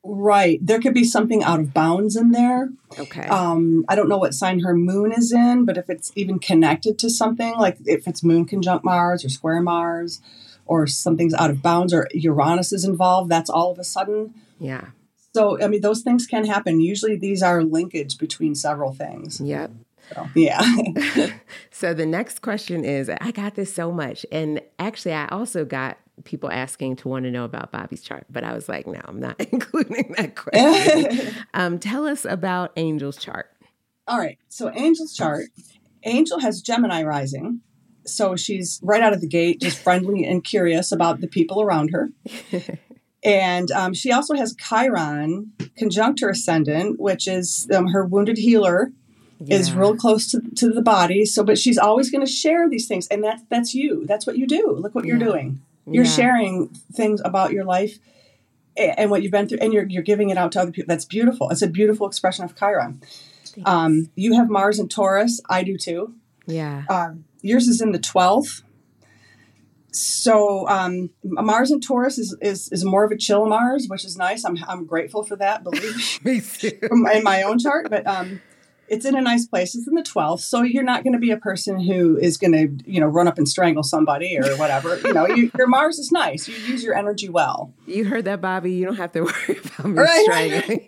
[0.03, 0.57] Right.
[0.65, 2.69] There could be something out of bounds in there.
[2.97, 3.27] Okay.
[3.27, 6.97] Um, I don't know what sign her moon is in, but if it's even connected
[6.99, 10.19] to something, like if it's moon conjunct Mars or square Mars,
[10.65, 14.33] or something's out of bounds or Uranus is involved, that's all of a sudden.
[14.57, 14.85] Yeah.
[15.33, 16.79] So, I mean, those things can happen.
[16.79, 19.41] Usually these are linkage between several things.
[19.41, 19.71] Yep.
[20.13, 20.61] So, yeah.
[21.71, 24.25] so the next question is I got this so much.
[24.31, 28.43] And actually, I also got people asking to want to know about Bobby's chart, but
[28.43, 31.33] I was like, no, I'm not including that question.
[31.53, 33.49] um, tell us about Angel's chart.
[34.07, 34.37] All right.
[34.49, 35.45] So, Angel's chart
[36.03, 37.61] Angel has Gemini rising.
[38.05, 41.91] So, she's right out of the gate, just friendly and curious about the people around
[41.91, 42.09] her.
[43.23, 48.91] and um, she also has Chiron conjunct her ascendant, which is um, her wounded healer
[49.43, 49.57] yeah.
[49.57, 51.25] is real close to, to the body.
[51.25, 54.05] So, but she's always going to share these things, and that's that's you.
[54.05, 54.71] That's what you do.
[54.71, 55.09] Look what yeah.
[55.09, 55.61] you're doing.
[55.85, 56.11] You're yeah.
[56.11, 57.97] sharing things about your life
[58.77, 60.87] and what you've been through, and you're you're giving it out to other people.
[60.87, 61.49] That's beautiful.
[61.49, 63.01] It's a beautiful expression of Chiron.
[63.65, 65.41] Um, you have Mars and Taurus.
[65.49, 66.13] I do too.
[66.45, 66.83] Yeah.
[66.89, 68.63] Um, yours is in the twelfth.
[69.93, 74.17] So um, Mars and Taurus is, is is more of a chill Mars, which is
[74.17, 74.45] nice.
[74.45, 75.63] I'm I'm grateful for that.
[75.63, 76.41] Believe me,
[77.13, 78.41] in my own chart, but um,
[78.91, 79.73] it's in a nice place.
[79.73, 80.41] It's in the 12th.
[80.41, 83.25] So you're not going to be a person who is going to, you know, run
[83.25, 84.99] up and strangle somebody or whatever.
[84.99, 86.47] you know, you, your Mars is nice.
[86.49, 87.73] You use your energy well.
[87.87, 88.73] You heard that, Bobby.
[88.73, 90.23] You don't have to worry about me right.
[90.25, 90.83] strangling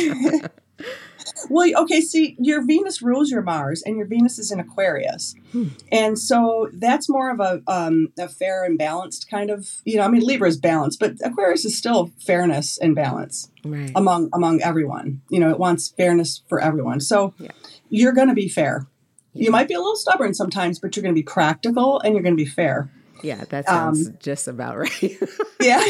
[0.00, 0.40] you.
[1.50, 5.68] Well, okay, see, your Venus rules your Mars, and your Venus is in Aquarius, hmm.
[5.90, 9.68] and so that's more of a um, a fair and balanced kind of.
[9.84, 13.92] You know, I mean, Libra is balanced, but Aquarius is still fairness and balance right.
[13.94, 15.22] among among everyone.
[15.30, 17.00] You know, it wants fairness for everyone.
[17.00, 17.50] So yeah.
[17.88, 18.86] you're going to be fair.
[19.32, 19.46] Yeah.
[19.46, 22.22] You might be a little stubborn sometimes, but you're going to be practical and you're
[22.22, 22.90] going to be fair.
[23.22, 25.18] Yeah, that sounds um, just about right.
[25.60, 25.82] yeah.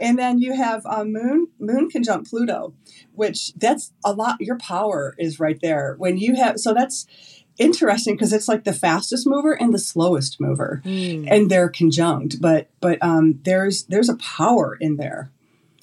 [0.00, 2.74] And then you have uh, Moon, Moon conjunct Pluto,
[3.14, 4.40] which that's a lot.
[4.40, 5.94] Your power is right there.
[5.98, 7.06] When you have, so that's
[7.58, 11.26] interesting because it's like the fastest mover and the slowest mover, mm.
[11.30, 12.40] and they're conjunct.
[12.40, 15.30] But but um, there's there's a power in there.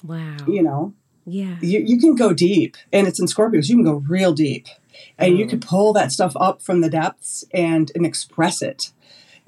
[0.02, 0.36] Wow.
[0.46, 0.94] You know.
[1.24, 1.56] Yeah.
[1.60, 3.68] You you can go deep, and it's in Scorpios.
[3.68, 4.66] You can go real deep,
[5.18, 5.38] and mm.
[5.38, 8.92] you can pull that stuff up from the depths and and express it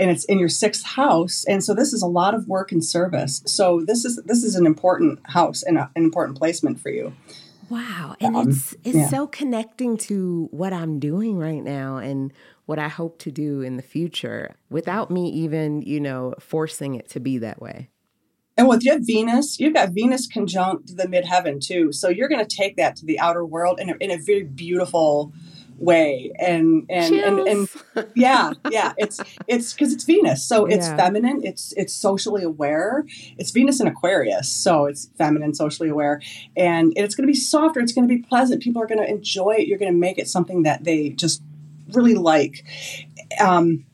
[0.01, 2.85] and it's in your sixth house and so this is a lot of work and
[2.85, 6.91] service so this is this is an important house and a, an important placement for
[6.91, 7.13] you
[7.69, 9.09] wow and um, it's it's yeah.
[9.09, 12.33] so connecting to what i'm doing right now and
[12.67, 17.09] what i hope to do in the future without me even you know forcing it
[17.09, 17.89] to be that way
[18.57, 21.93] and with you have Venus, you've got Venus conjunct the midheaven too.
[21.93, 24.43] So you're going to take that to the outer world in a, in a very
[24.43, 25.33] beautiful
[25.81, 26.31] way.
[26.39, 27.69] And and, and and
[28.15, 30.47] yeah yeah it's it's because it's venus.
[30.47, 30.97] So it's yeah.
[30.97, 31.41] feminine.
[31.43, 33.05] It's it's socially aware.
[33.39, 34.49] It's venus in aquarius.
[34.49, 36.21] So it's feminine socially aware.
[36.57, 37.81] And it's going to be softer.
[37.81, 38.63] It's going to be pleasant.
[38.63, 39.67] People are going to enjoy it.
[39.67, 41.43] You're going to make it something that they just
[41.93, 42.65] really like.
[43.41, 43.87] Um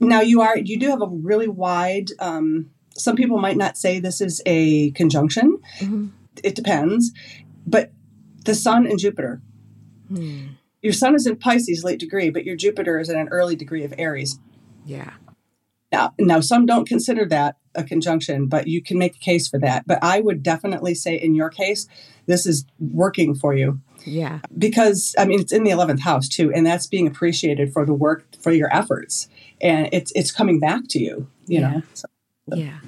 [0.00, 4.00] now you are you do have a really wide um some people might not say
[4.00, 5.60] this is a conjunction.
[5.78, 6.06] Mm-hmm.
[6.42, 7.12] it depends.
[7.66, 7.92] But
[8.44, 9.40] the sun and jupiter.
[10.08, 10.46] Hmm
[10.84, 13.84] your sun is in Pisces late degree, but your Jupiter is in an early degree
[13.84, 14.38] of Aries.
[14.84, 15.14] Yeah.
[15.90, 19.58] Now, now some don't consider that a conjunction, but you can make a case for
[19.60, 19.86] that.
[19.86, 21.88] But I would definitely say in your case,
[22.26, 23.80] this is working for you.
[24.04, 24.40] Yeah.
[24.56, 27.94] Because I mean it's in the 11th house too and that's being appreciated for the
[27.94, 29.28] work for your efforts
[29.62, 31.70] and it's it's coming back to you, you yeah.
[31.70, 31.82] know.
[31.94, 32.06] So,
[32.48, 32.80] yeah.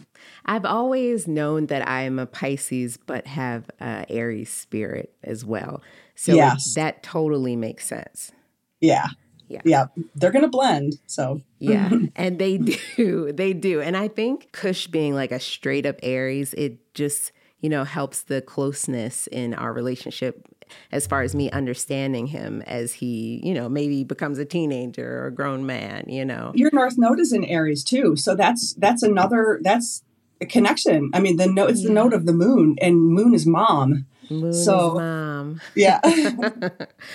[0.44, 5.82] I've always known that I'm a Pisces but have a Aries spirit as well.
[6.16, 6.74] So yes.
[6.74, 8.32] that totally makes sense.
[8.80, 9.06] Yeah.
[9.48, 9.60] Yeah.
[9.64, 9.86] Yeah.
[10.14, 10.98] They're going to blend.
[11.06, 11.90] So, yeah.
[12.16, 13.32] and they do.
[13.32, 13.80] They do.
[13.80, 18.22] And I think Kush being like a straight up Aries, it just, you know, helps
[18.22, 20.48] the closeness in our relationship
[20.90, 25.26] as far as me understanding him as he, you know, maybe becomes a teenager or
[25.26, 26.52] a grown man, you know.
[26.54, 28.16] Your North Node is in Aries too.
[28.16, 30.02] So that's that's another that's
[30.40, 31.10] a connection.
[31.14, 31.88] I mean, the node it's yeah.
[31.88, 34.06] the node of the moon and moon is mom.
[34.30, 35.60] Moon so, mom.
[35.74, 36.00] Yeah.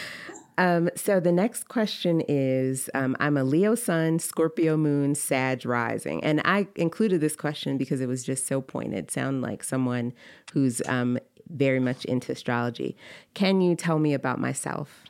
[0.58, 6.24] um, so the next question is um, I'm a Leo sun, Scorpio moon, Sag rising.
[6.24, 9.12] And I included this question because it was just so pointed.
[9.12, 10.14] Sound like someone
[10.54, 11.18] who's um,
[11.50, 12.96] very much into astrology.
[13.34, 15.06] Can you tell me about myself?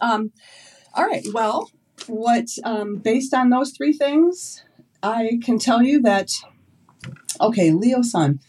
[0.00, 0.32] Um,
[0.94, 1.26] all right.
[1.32, 1.70] Well,
[2.06, 4.64] what um, based on those three things,
[5.02, 6.30] I can tell you that.
[7.40, 8.40] Okay, Leo Sun.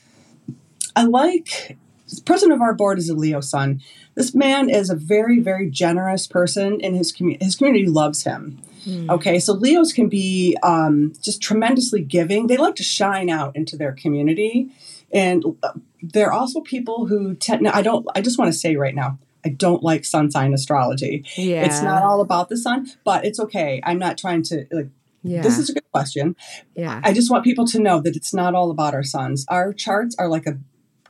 [0.96, 1.78] I like
[2.26, 3.82] president of our board is a Leo Sun.
[4.16, 8.60] This man is a very, very generous person, and his community his community loves him.
[8.86, 9.10] Mm.
[9.10, 12.48] Okay, so Leos can be um, just tremendously giving.
[12.48, 14.70] They like to shine out into their community,
[15.12, 17.68] and uh, they're also people who tend.
[17.68, 18.06] I don't.
[18.16, 19.20] I just want to say right now.
[19.46, 21.24] I don't like sun sign astrology.
[21.38, 21.64] Yeah.
[21.64, 23.80] It's not all about the sun, but it's okay.
[23.86, 24.90] I'm not trying to like
[25.24, 25.42] yeah.
[25.42, 26.36] This is a good question.
[26.76, 27.02] Yeah.
[27.04, 29.46] I just want people to know that it's not all about our suns.
[29.50, 30.58] Our charts are like a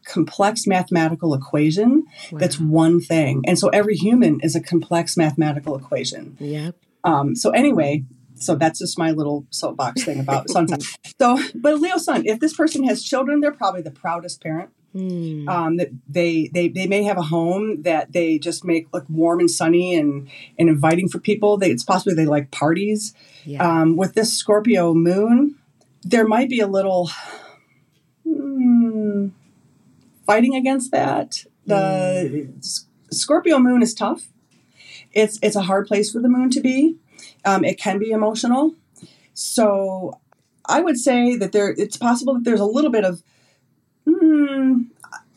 [0.10, 2.40] complex mathematical equation Wow.
[2.40, 3.44] that's one thing.
[3.46, 6.36] And so every human is a complex mathematical equation.
[6.40, 6.76] Yep.
[7.04, 8.04] Um, so anyway,
[8.36, 10.80] so that's just my little soapbox thing about sun sign.
[11.20, 14.70] So, but Leo sun, if this person has children, they're probably the proudest parent.
[14.94, 15.48] Hmm.
[15.48, 19.40] Um, that they, they they may have a home that they just make look warm
[19.40, 21.58] and sunny and and inviting for people.
[21.58, 23.14] They, it's possibly they like parties.
[23.46, 23.62] Yeah.
[23.64, 25.60] Um, with this Scorpio moon,
[26.02, 27.12] there might be a little
[28.24, 28.69] hmm,
[30.30, 31.44] fighting against that.
[31.66, 34.22] The S- Scorpio moon is tough.
[35.12, 36.96] It's it's a hard place for the moon to be.
[37.46, 38.76] Um, it can be emotional.
[39.34, 40.20] So
[40.66, 43.24] I would say that there it's possible that there's a little bit of
[44.08, 44.84] hmm,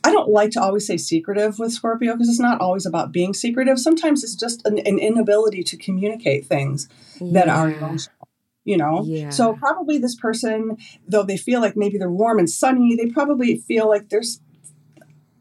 [0.05, 3.33] I don't like to always say secretive with Scorpio because it's not always about being
[3.35, 3.79] secretive.
[3.79, 6.89] Sometimes it's just an, an inability to communicate things
[7.21, 8.17] that are emotional.
[8.65, 9.31] You know, Yeah.
[9.31, 10.77] so probably this person,
[11.09, 14.41] though they feel like maybe they're warm and sunny, they probably feel like there's.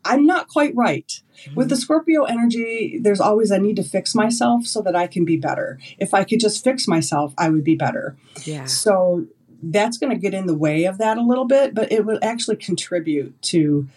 [0.03, 1.21] I'm not quite right.
[1.55, 1.79] With the mm.
[1.79, 5.79] Scorpio energy, there's always I need to fix myself so that I can be better.
[5.97, 8.15] If I could just fix myself, I would be better.
[8.43, 8.65] Yeah.
[8.65, 9.25] So
[9.63, 12.19] that's going to get in the way of that a little bit, but it will
[12.21, 13.87] actually contribute to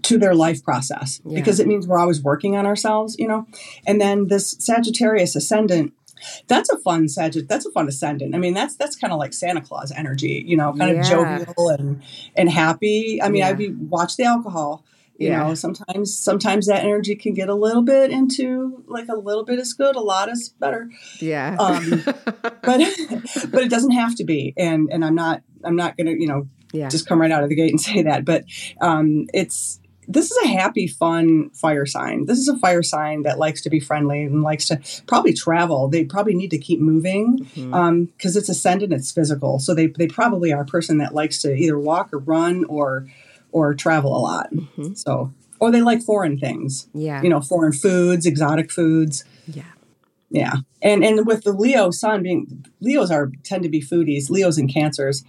[0.00, 1.40] to their life process Yeah.
[1.40, 3.46] because it means we're always working on ourselves, you know.
[3.86, 5.92] And then this Sagittarius ascendant,
[6.46, 7.48] that's a fun Sagitt.
[7.48, 8.34] That's a fun ascendant.
[8.34, 11.00] I mean, that's that's kind of like Santa Claus energy, you know, kind Yeah.
[11.00, 11.06] of
[11.46, 12.02] jovial and
[12.36, 13.20] and happy.
[13.22, 13.48] I mean, Yeah.
[13.48, 14.84] I'd be watch the alcohol.
[15.18, 15.48] You Yeah.
[15.48, 19.58] know, sometimes sometimes that energy can get a little bit into like a little bit
[19.58, 20.88] is good, a lot is better
[21.20, 21.56] Yeah.
[21.58, 22.02] um,
[22.62, 22.80] but
[23.50, 26.46] but it doesn't have to be and and i'm not i'm not gonna you know
[26.72, 26.88] yeah.
[26.88, 28.44] just come right out of the gate and say that but
[28.80, 33.38] um it's this is a happy fun fire sign this is a fire sign that
[33.38, 37.38] likes to be friendly and likes to probably travel they probably need to keep moving
[37.56, 37.74] Mhm.
[37.74, 41.40] um because it's ascendant it's physical so they they probably are a person that likes
[41.42, 43.06] to either walk or run or
[43.52, 44.96] or travel a lot Mhm.
[44.96, 47.22] so or they like foreign things yeah.
[47.22, 49.62] you know foreign foods exotic foods yeah.
[50.30, 54.58] yeah, and and with the Leo sun being Leos are tend to be foodies, Leos
[54.58, 55.24] and Cancers,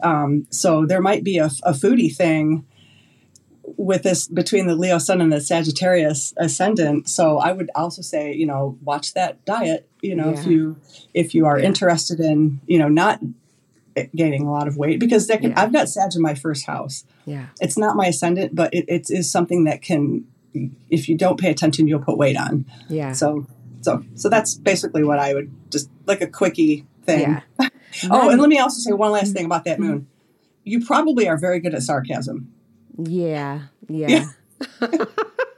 [0.00, 2.64] um, so there might be a, a foodie thing
[3.78, 7.08] with this between the Leo sun and the Sagittarius ascendant.
[7.08, 9.88] So I would also say, you know, watch that diet.
[10.02, 10.76] You know, if you
[11.14, 11.66] if you are Yeah.
[11.66, 13.20] interested in, you know, not
[14.14, 15.62] gaining a lot of weight because that can, Yeah.
[15.62, 17.04] I've got Sag in my first house.
[17.24, 17.46] Yeah.
[17.60, 20.26] It's not my ascendant, but it, it is something that can,
[20.90, 22.66] if you don't pay attention, you'll put weight on.
[22.88, 23.12] Yeah.
[23.12, 23.46] So,
[23.82, 27.42] so, so that's basically what I would just like a quickie thing.
[27.58, 27.68] Yeah.
[28.10, 29.34] Oh, and let me also say one last mm-hmm.
[29.34, 30.00] thing about that moon.
[30.00, 30.08] Mm-hmm.
[30.64, 32.52] You probably are very good at sarcasm.
[32.98, 33.66] Yeah.
[33.88, 34.30] Yeah.
[34.80, 34.80] Yeah.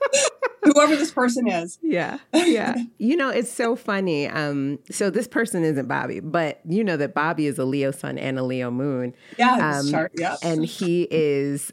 [0.63, 1.79] Whoever this person is.
[1.83, 2.19] Yeah.
[2.35, 2.77] Yeah.
[2.99, 4.27] you know, it's so funny.
[4.29, 8.19] Um, so this person isn't Bobby, but you know that Bobby is a Leo sun
[8.19, 9.15] and a Leo moon.
[9.39, 10.09] Yeah, Um.
[10.15, 10.37] Yeah.
[10.43, 11.73] And he is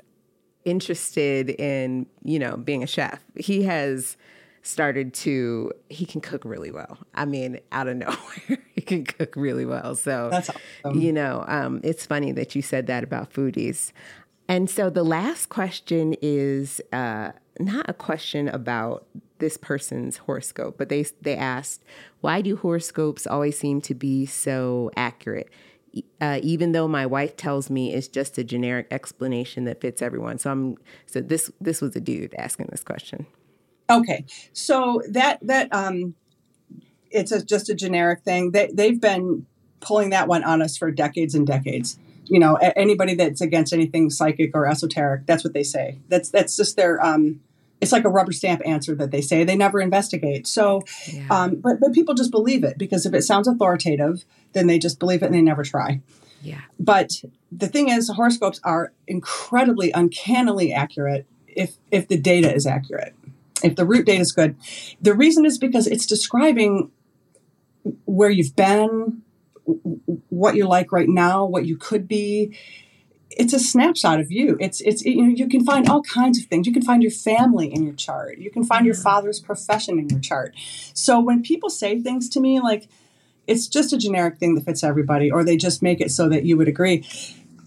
[0.65, 3.19] interested in, you know, being a chef.
[3.35, 4.15] He has
[4.61, 6.97] started to he can cook really well.
[7.13, 8.59] I mean, out of nowhere.
[8.75, 9.95] he can cook really well.
[9.95, 10.49] So That's
[10.85, 10.99] awesome.
[11.01, 13.91] you know, um, it's funny that you said that about foodies.
[14.47, 19.05] And so the last question is uh, not a question about
[19.39, 21.83] this person's horoscope, but they they asked,
[22.21, 25.49] why do horoscopes always seem to be so accurate?
[26.19, 30.39] Uh, even though my wife tells me it's just a generic explanation that fits everyone.
[30.39, 33.27] So I'm so this this was a dude asking this question.
[33.89, 36.15] Okay, so that that um,
[37.11, 38.51] it's a, just a generic thing.
[38.51, 39.45] They they've been
[39.81, 41.99] pulling that one on us for decades and decades.
[42.25, 45.99] You know, a- anybody that's against anything psychic or esoteric, that's what they say.
[46.09, 47.41] That's that's just their um,
[47.81, 49.43] it's like a rubber stamp answer that they say.
[49.43, 50.47] They never investigate.
[50.47, 51.27] So, Yeah.
[51.29, 54.99] um, but but people just believe it because if it sounds authoritative, then they just
[54.99, 55.99] believe it and they never try.
[56.41, 56.61] yeah.
[56.79, 57.11] But
[57.51, 63.13] the thing is, horoscopes are incredibly, uncannily accurate if if the data is accurate,
[63.63, 64.55] if the root data is good.
[65.01, 66.89] The reason is because it's describing
[68.05, 69.22] where you've been,
[70.29, 72.57] what you're like right now, what you could be.
[73.35, 74.57] It's a snapshot of you.
[74.59, 76.67] It's it's you know you can find all kinds of things.
[76.67, 78.37] You can find your family in your chart.
[78.37, 79.03] You can find your mm-hmm.
[79.03, 80.53] father's profession in your chart.
[80.93, 82.87] So when people say things to me like
[83.47, 86.45] it's just a generic thing that fits everybody, or they just make it so that
[86.45, 87.05] you would agree.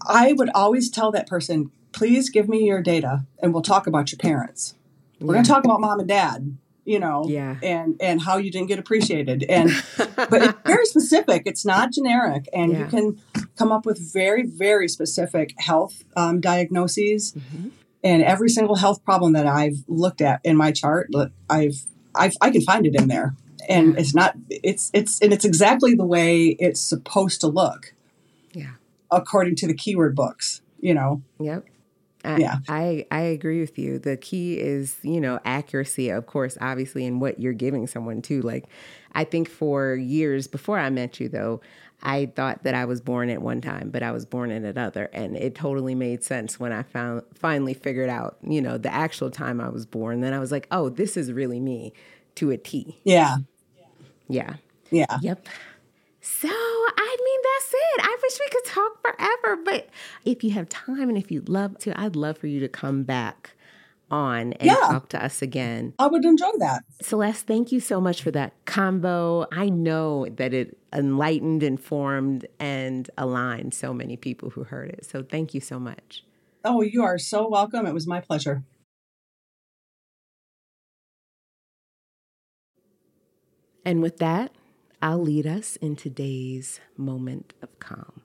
[0.05, 4.11] I would always tell that person, please give me your data and we'll talk about
[4.11, 4.75] your parents.
[5.19, 6.57] We're going to talk about mom and dad,
[6.87, 7.57] you know, Yeah.
[7.61, 9.43] and and how you didn't get appreciated.
[9.49, 11.43] And but it's very specific.
[11.45, 13.19] It's not generic, and you can
[13.57, 17.33] come up with very very specific health um, diagnoses.
[17.33, 17.71] Mhm.
[18.03, 21.09] And every single health problem that I've looked at in my chart,
[21.49, 21.83] I've,
[22.15, 23.35] I've I can find it in there,
[23.67, 27.93] and it's not it's it's and it's exactly the way it's supposed to look
[28.53, 28.73] Yeah.
[29.11, 30.61] according to the keyword books.
[30.79, 31.65] You know, Yep.
[32.27, 32.57] I, yeah.
[32.67, 33.99] I, I agree with you.
[33.99, 38.41] The key is, you know, accuracy, of course, obviously, in what you're giving someone too.
[38.41, 38.65] Like,
[39.13, 41.61] I think for years before I met you, though,
[42.03, 45.09] I thought that I was born at one time, but I was born at another.
[45.13, 49.31] And it totally made sense when I found finally figured out, you know, the actual
[49.31, 50.21] time I was born.
[50.21, 51.93] Then I was like, oh, this is really me
[52.35, 52.99] to a T.
[53.03, 53.37] Yeah.
[54.27, 54.55] Yeah.
[54.91, 55.17] Yeah.
[55.21, 55.47] Yep.
[56.29, 58.01] So, I mean, that's it.
[58.03, 59.89] I wish we could talk forever, but
[60.25, 63.03] if you have time and if you'd love to, I'd love for you to come
[63.03, 63.51] back
[64.11, 64.75] on and Yeah.
[64.87, 65.93] talk to us again.
[65.97, 66.83] I would enjoy that.
[67.01, 69.47] Celeste, thank you so much for that combo.
[69.51, 75.05] I know that it enlightened, informed, and aligned so many people who heard it.
[75.05, 76.23] So, thank you so much.
[76.65, 77.85] Oh, you are so welcome.
[77.85, 78.63] It was my pleasure.
[83.85, 84.51] And with that,
[84.99, 88.21] I'll lead us in today's moment of calm.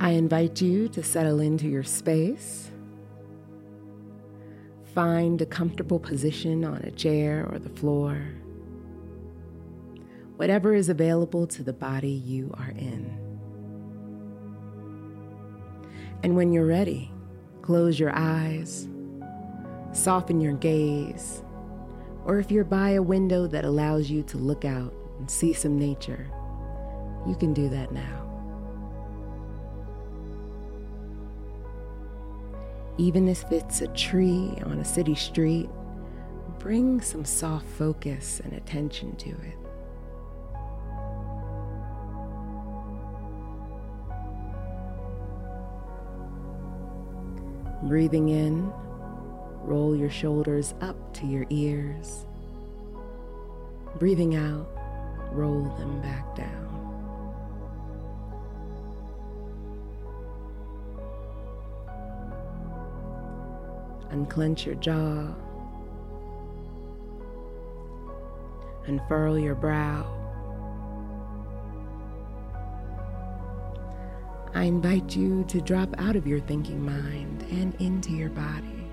[0.00, 2.70] I invite you to settle into your space.
[4.94, 8.16] Find a comfortable position on a chair or the floor.
[10.36, 13.18] Whatever is available to the body you are in.
[16.22, 17.10] And when you're ready,
[17.60, 18.88] close your eyes,
[19.90, 21.42] soften your gaze,
[22.24, 25.76] or if you're by a window that allows you to look out and see some
[25.76, 26.30] nature,
[27.26, 28.33] you can do that now.
[32.96, 35.68] Even if it's a tree on a city street,
[36.60, 39.58] bring some soft focus and attention to it.
[47.82, 48.72] Breathing in,
[49.62, 52.26] roll your shoulders up to your ears.
[53.98, 54.68] Breathing out,
[55.32, 56.73] roll them back down.
[64.14, 65.34] Unclench your jaw.
[68.86, 70.06] Unfurl your brow.
[74.54, 78.86] I invite you to drop out of your thinking mind and into your body.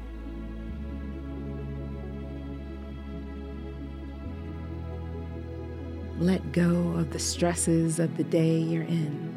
[6.17, 9.30] Let go of the stresses of the day you're in.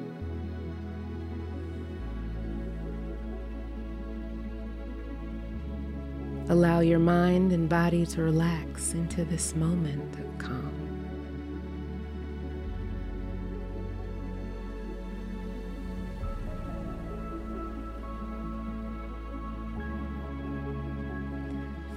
[6.51, 10.73] Allow your mind and body to relax into this moment of calm.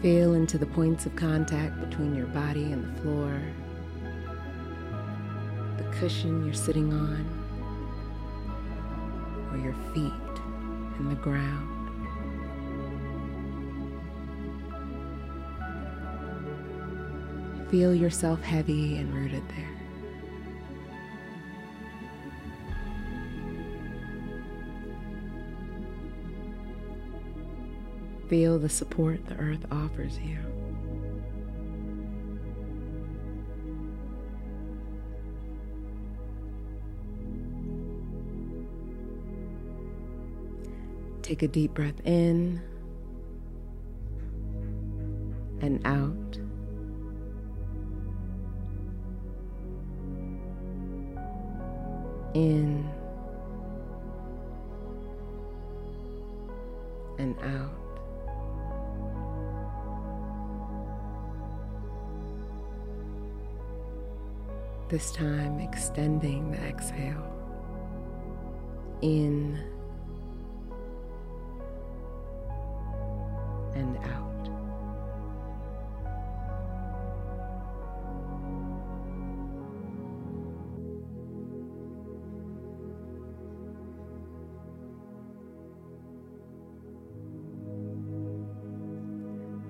[0.02, 3.42] Feel into the points of contact between your body and the floor,
[5.78, 7.26] the cushion you're sitting on,
[9.52, 10.14] or your feet
[11.00, 11.77] and the ground.
[17.70, 19.78] Feel yourself heavy and rooted there.
[28.30, 30.38] Feel the support the earth offers you.
[41.22, 42.62] Take a deep breath in
[45.60, 46.47] and out.
[52.34, 52.90] In
[57.18, 57.74] and out.
[64.90, 67.24] This time, extending the exhale
[69.02, 69.60] in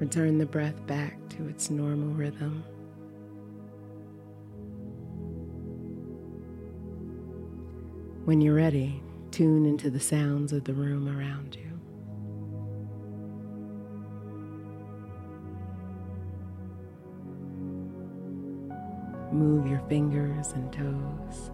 [0.07, 2.63] Return the breath back to its normal rhythm.
[8.23, 11.67] When you're ready, tune into the sounds of the room around you.
[19.37, 21.51] Move your fingers and toes.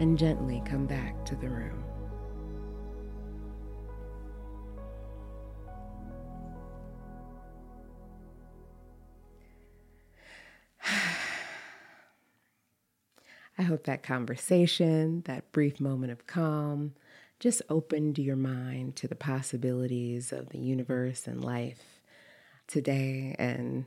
[0.00, 1.84] and gently come back to the room.
[13.72, 16.92] Hope that conversation, that brief moment of calm,
[17.40, 22.02] just opened your mind to the possibilities of the universe and life
[22.66, 23.86] today and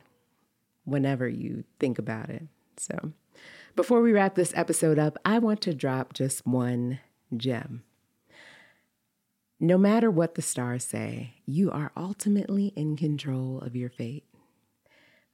[0.86, 2.47] whenever you think about it.
[2.77, 3.11] So,
[3.75, 6.99] before we wrap this episode up, I want to drop just one
[7.38, 7.83] gem.
[9.59, 14.25] No matter what the stars say, you are ultimately in control of your fate.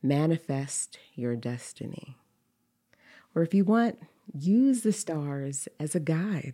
[0.04, 2.18] Manifest your destiny.
[3.34, 3.98] Or if you want,
[4.34, 6.54] use the stars as a guide,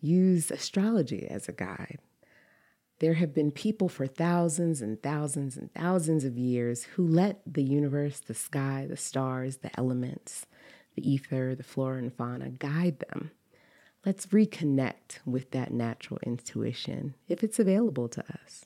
[0.00, 1.98] use astrology as a guide.
[3.00, 7.62] There have been people for thousands and thousands and thousands of years who let the
[7.62, 10.46] universe, the sky, the stars, the elements,
[10.96, 13.30] the ether, the flora and fauna guide them.
[14.04, 18.64] Let's reconnect with that natural intuition if it's available to us.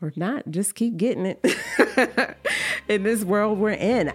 [0.00, 2.36] Or if not, just keep getting it
[2.88, 4.12] in this world we're in.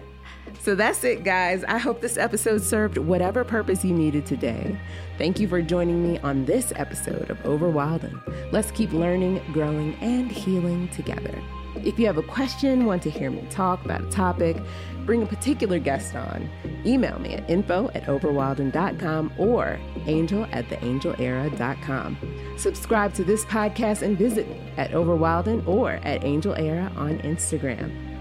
[0.60, 1.62] So that's it, guys.
[1.64, 4.78] I hope this episode served whatever purpose you needed today.
[5.18, 8.20] Thank you for joining me on this episode of Over Wilden.
[8.50, 11.38] Let's keep learning, growing, and healing together.
[11.76, 14.56] If you have a question, want to hear me talk about a topic,
[15.04, 16.48] bring a particular guest on,
[16.86, 22.16] email me at info at overwilden.com or angel at theangelera.com.
[22.56, 28.13] Subscribe to this podcast and visit me at Overwilden or at Angel Era on Instagram.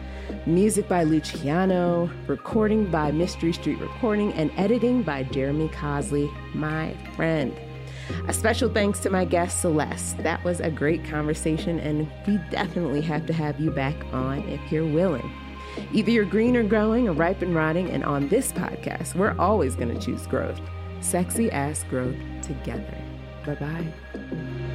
[0.46, 7.58] Music by Luciano, recording by Mystery Street Recording, and editing by Jeremy Cosley, my friend.
[8.28, 10.18] A special thanks to my guest, Celeste.
[10.18, 14.60] That was a great conversation, and we definitely have to have you back on if
[14.70, 15.32] you're willing.
[15.94, 19.78] Either you're green or growing or ripe and rotting, and on this podcast, we're always
[19.78, 20.60] going to choose growth.
[21.00, 22.98] Sexy ass growth together.
[23.46, 24.73] Bye bye.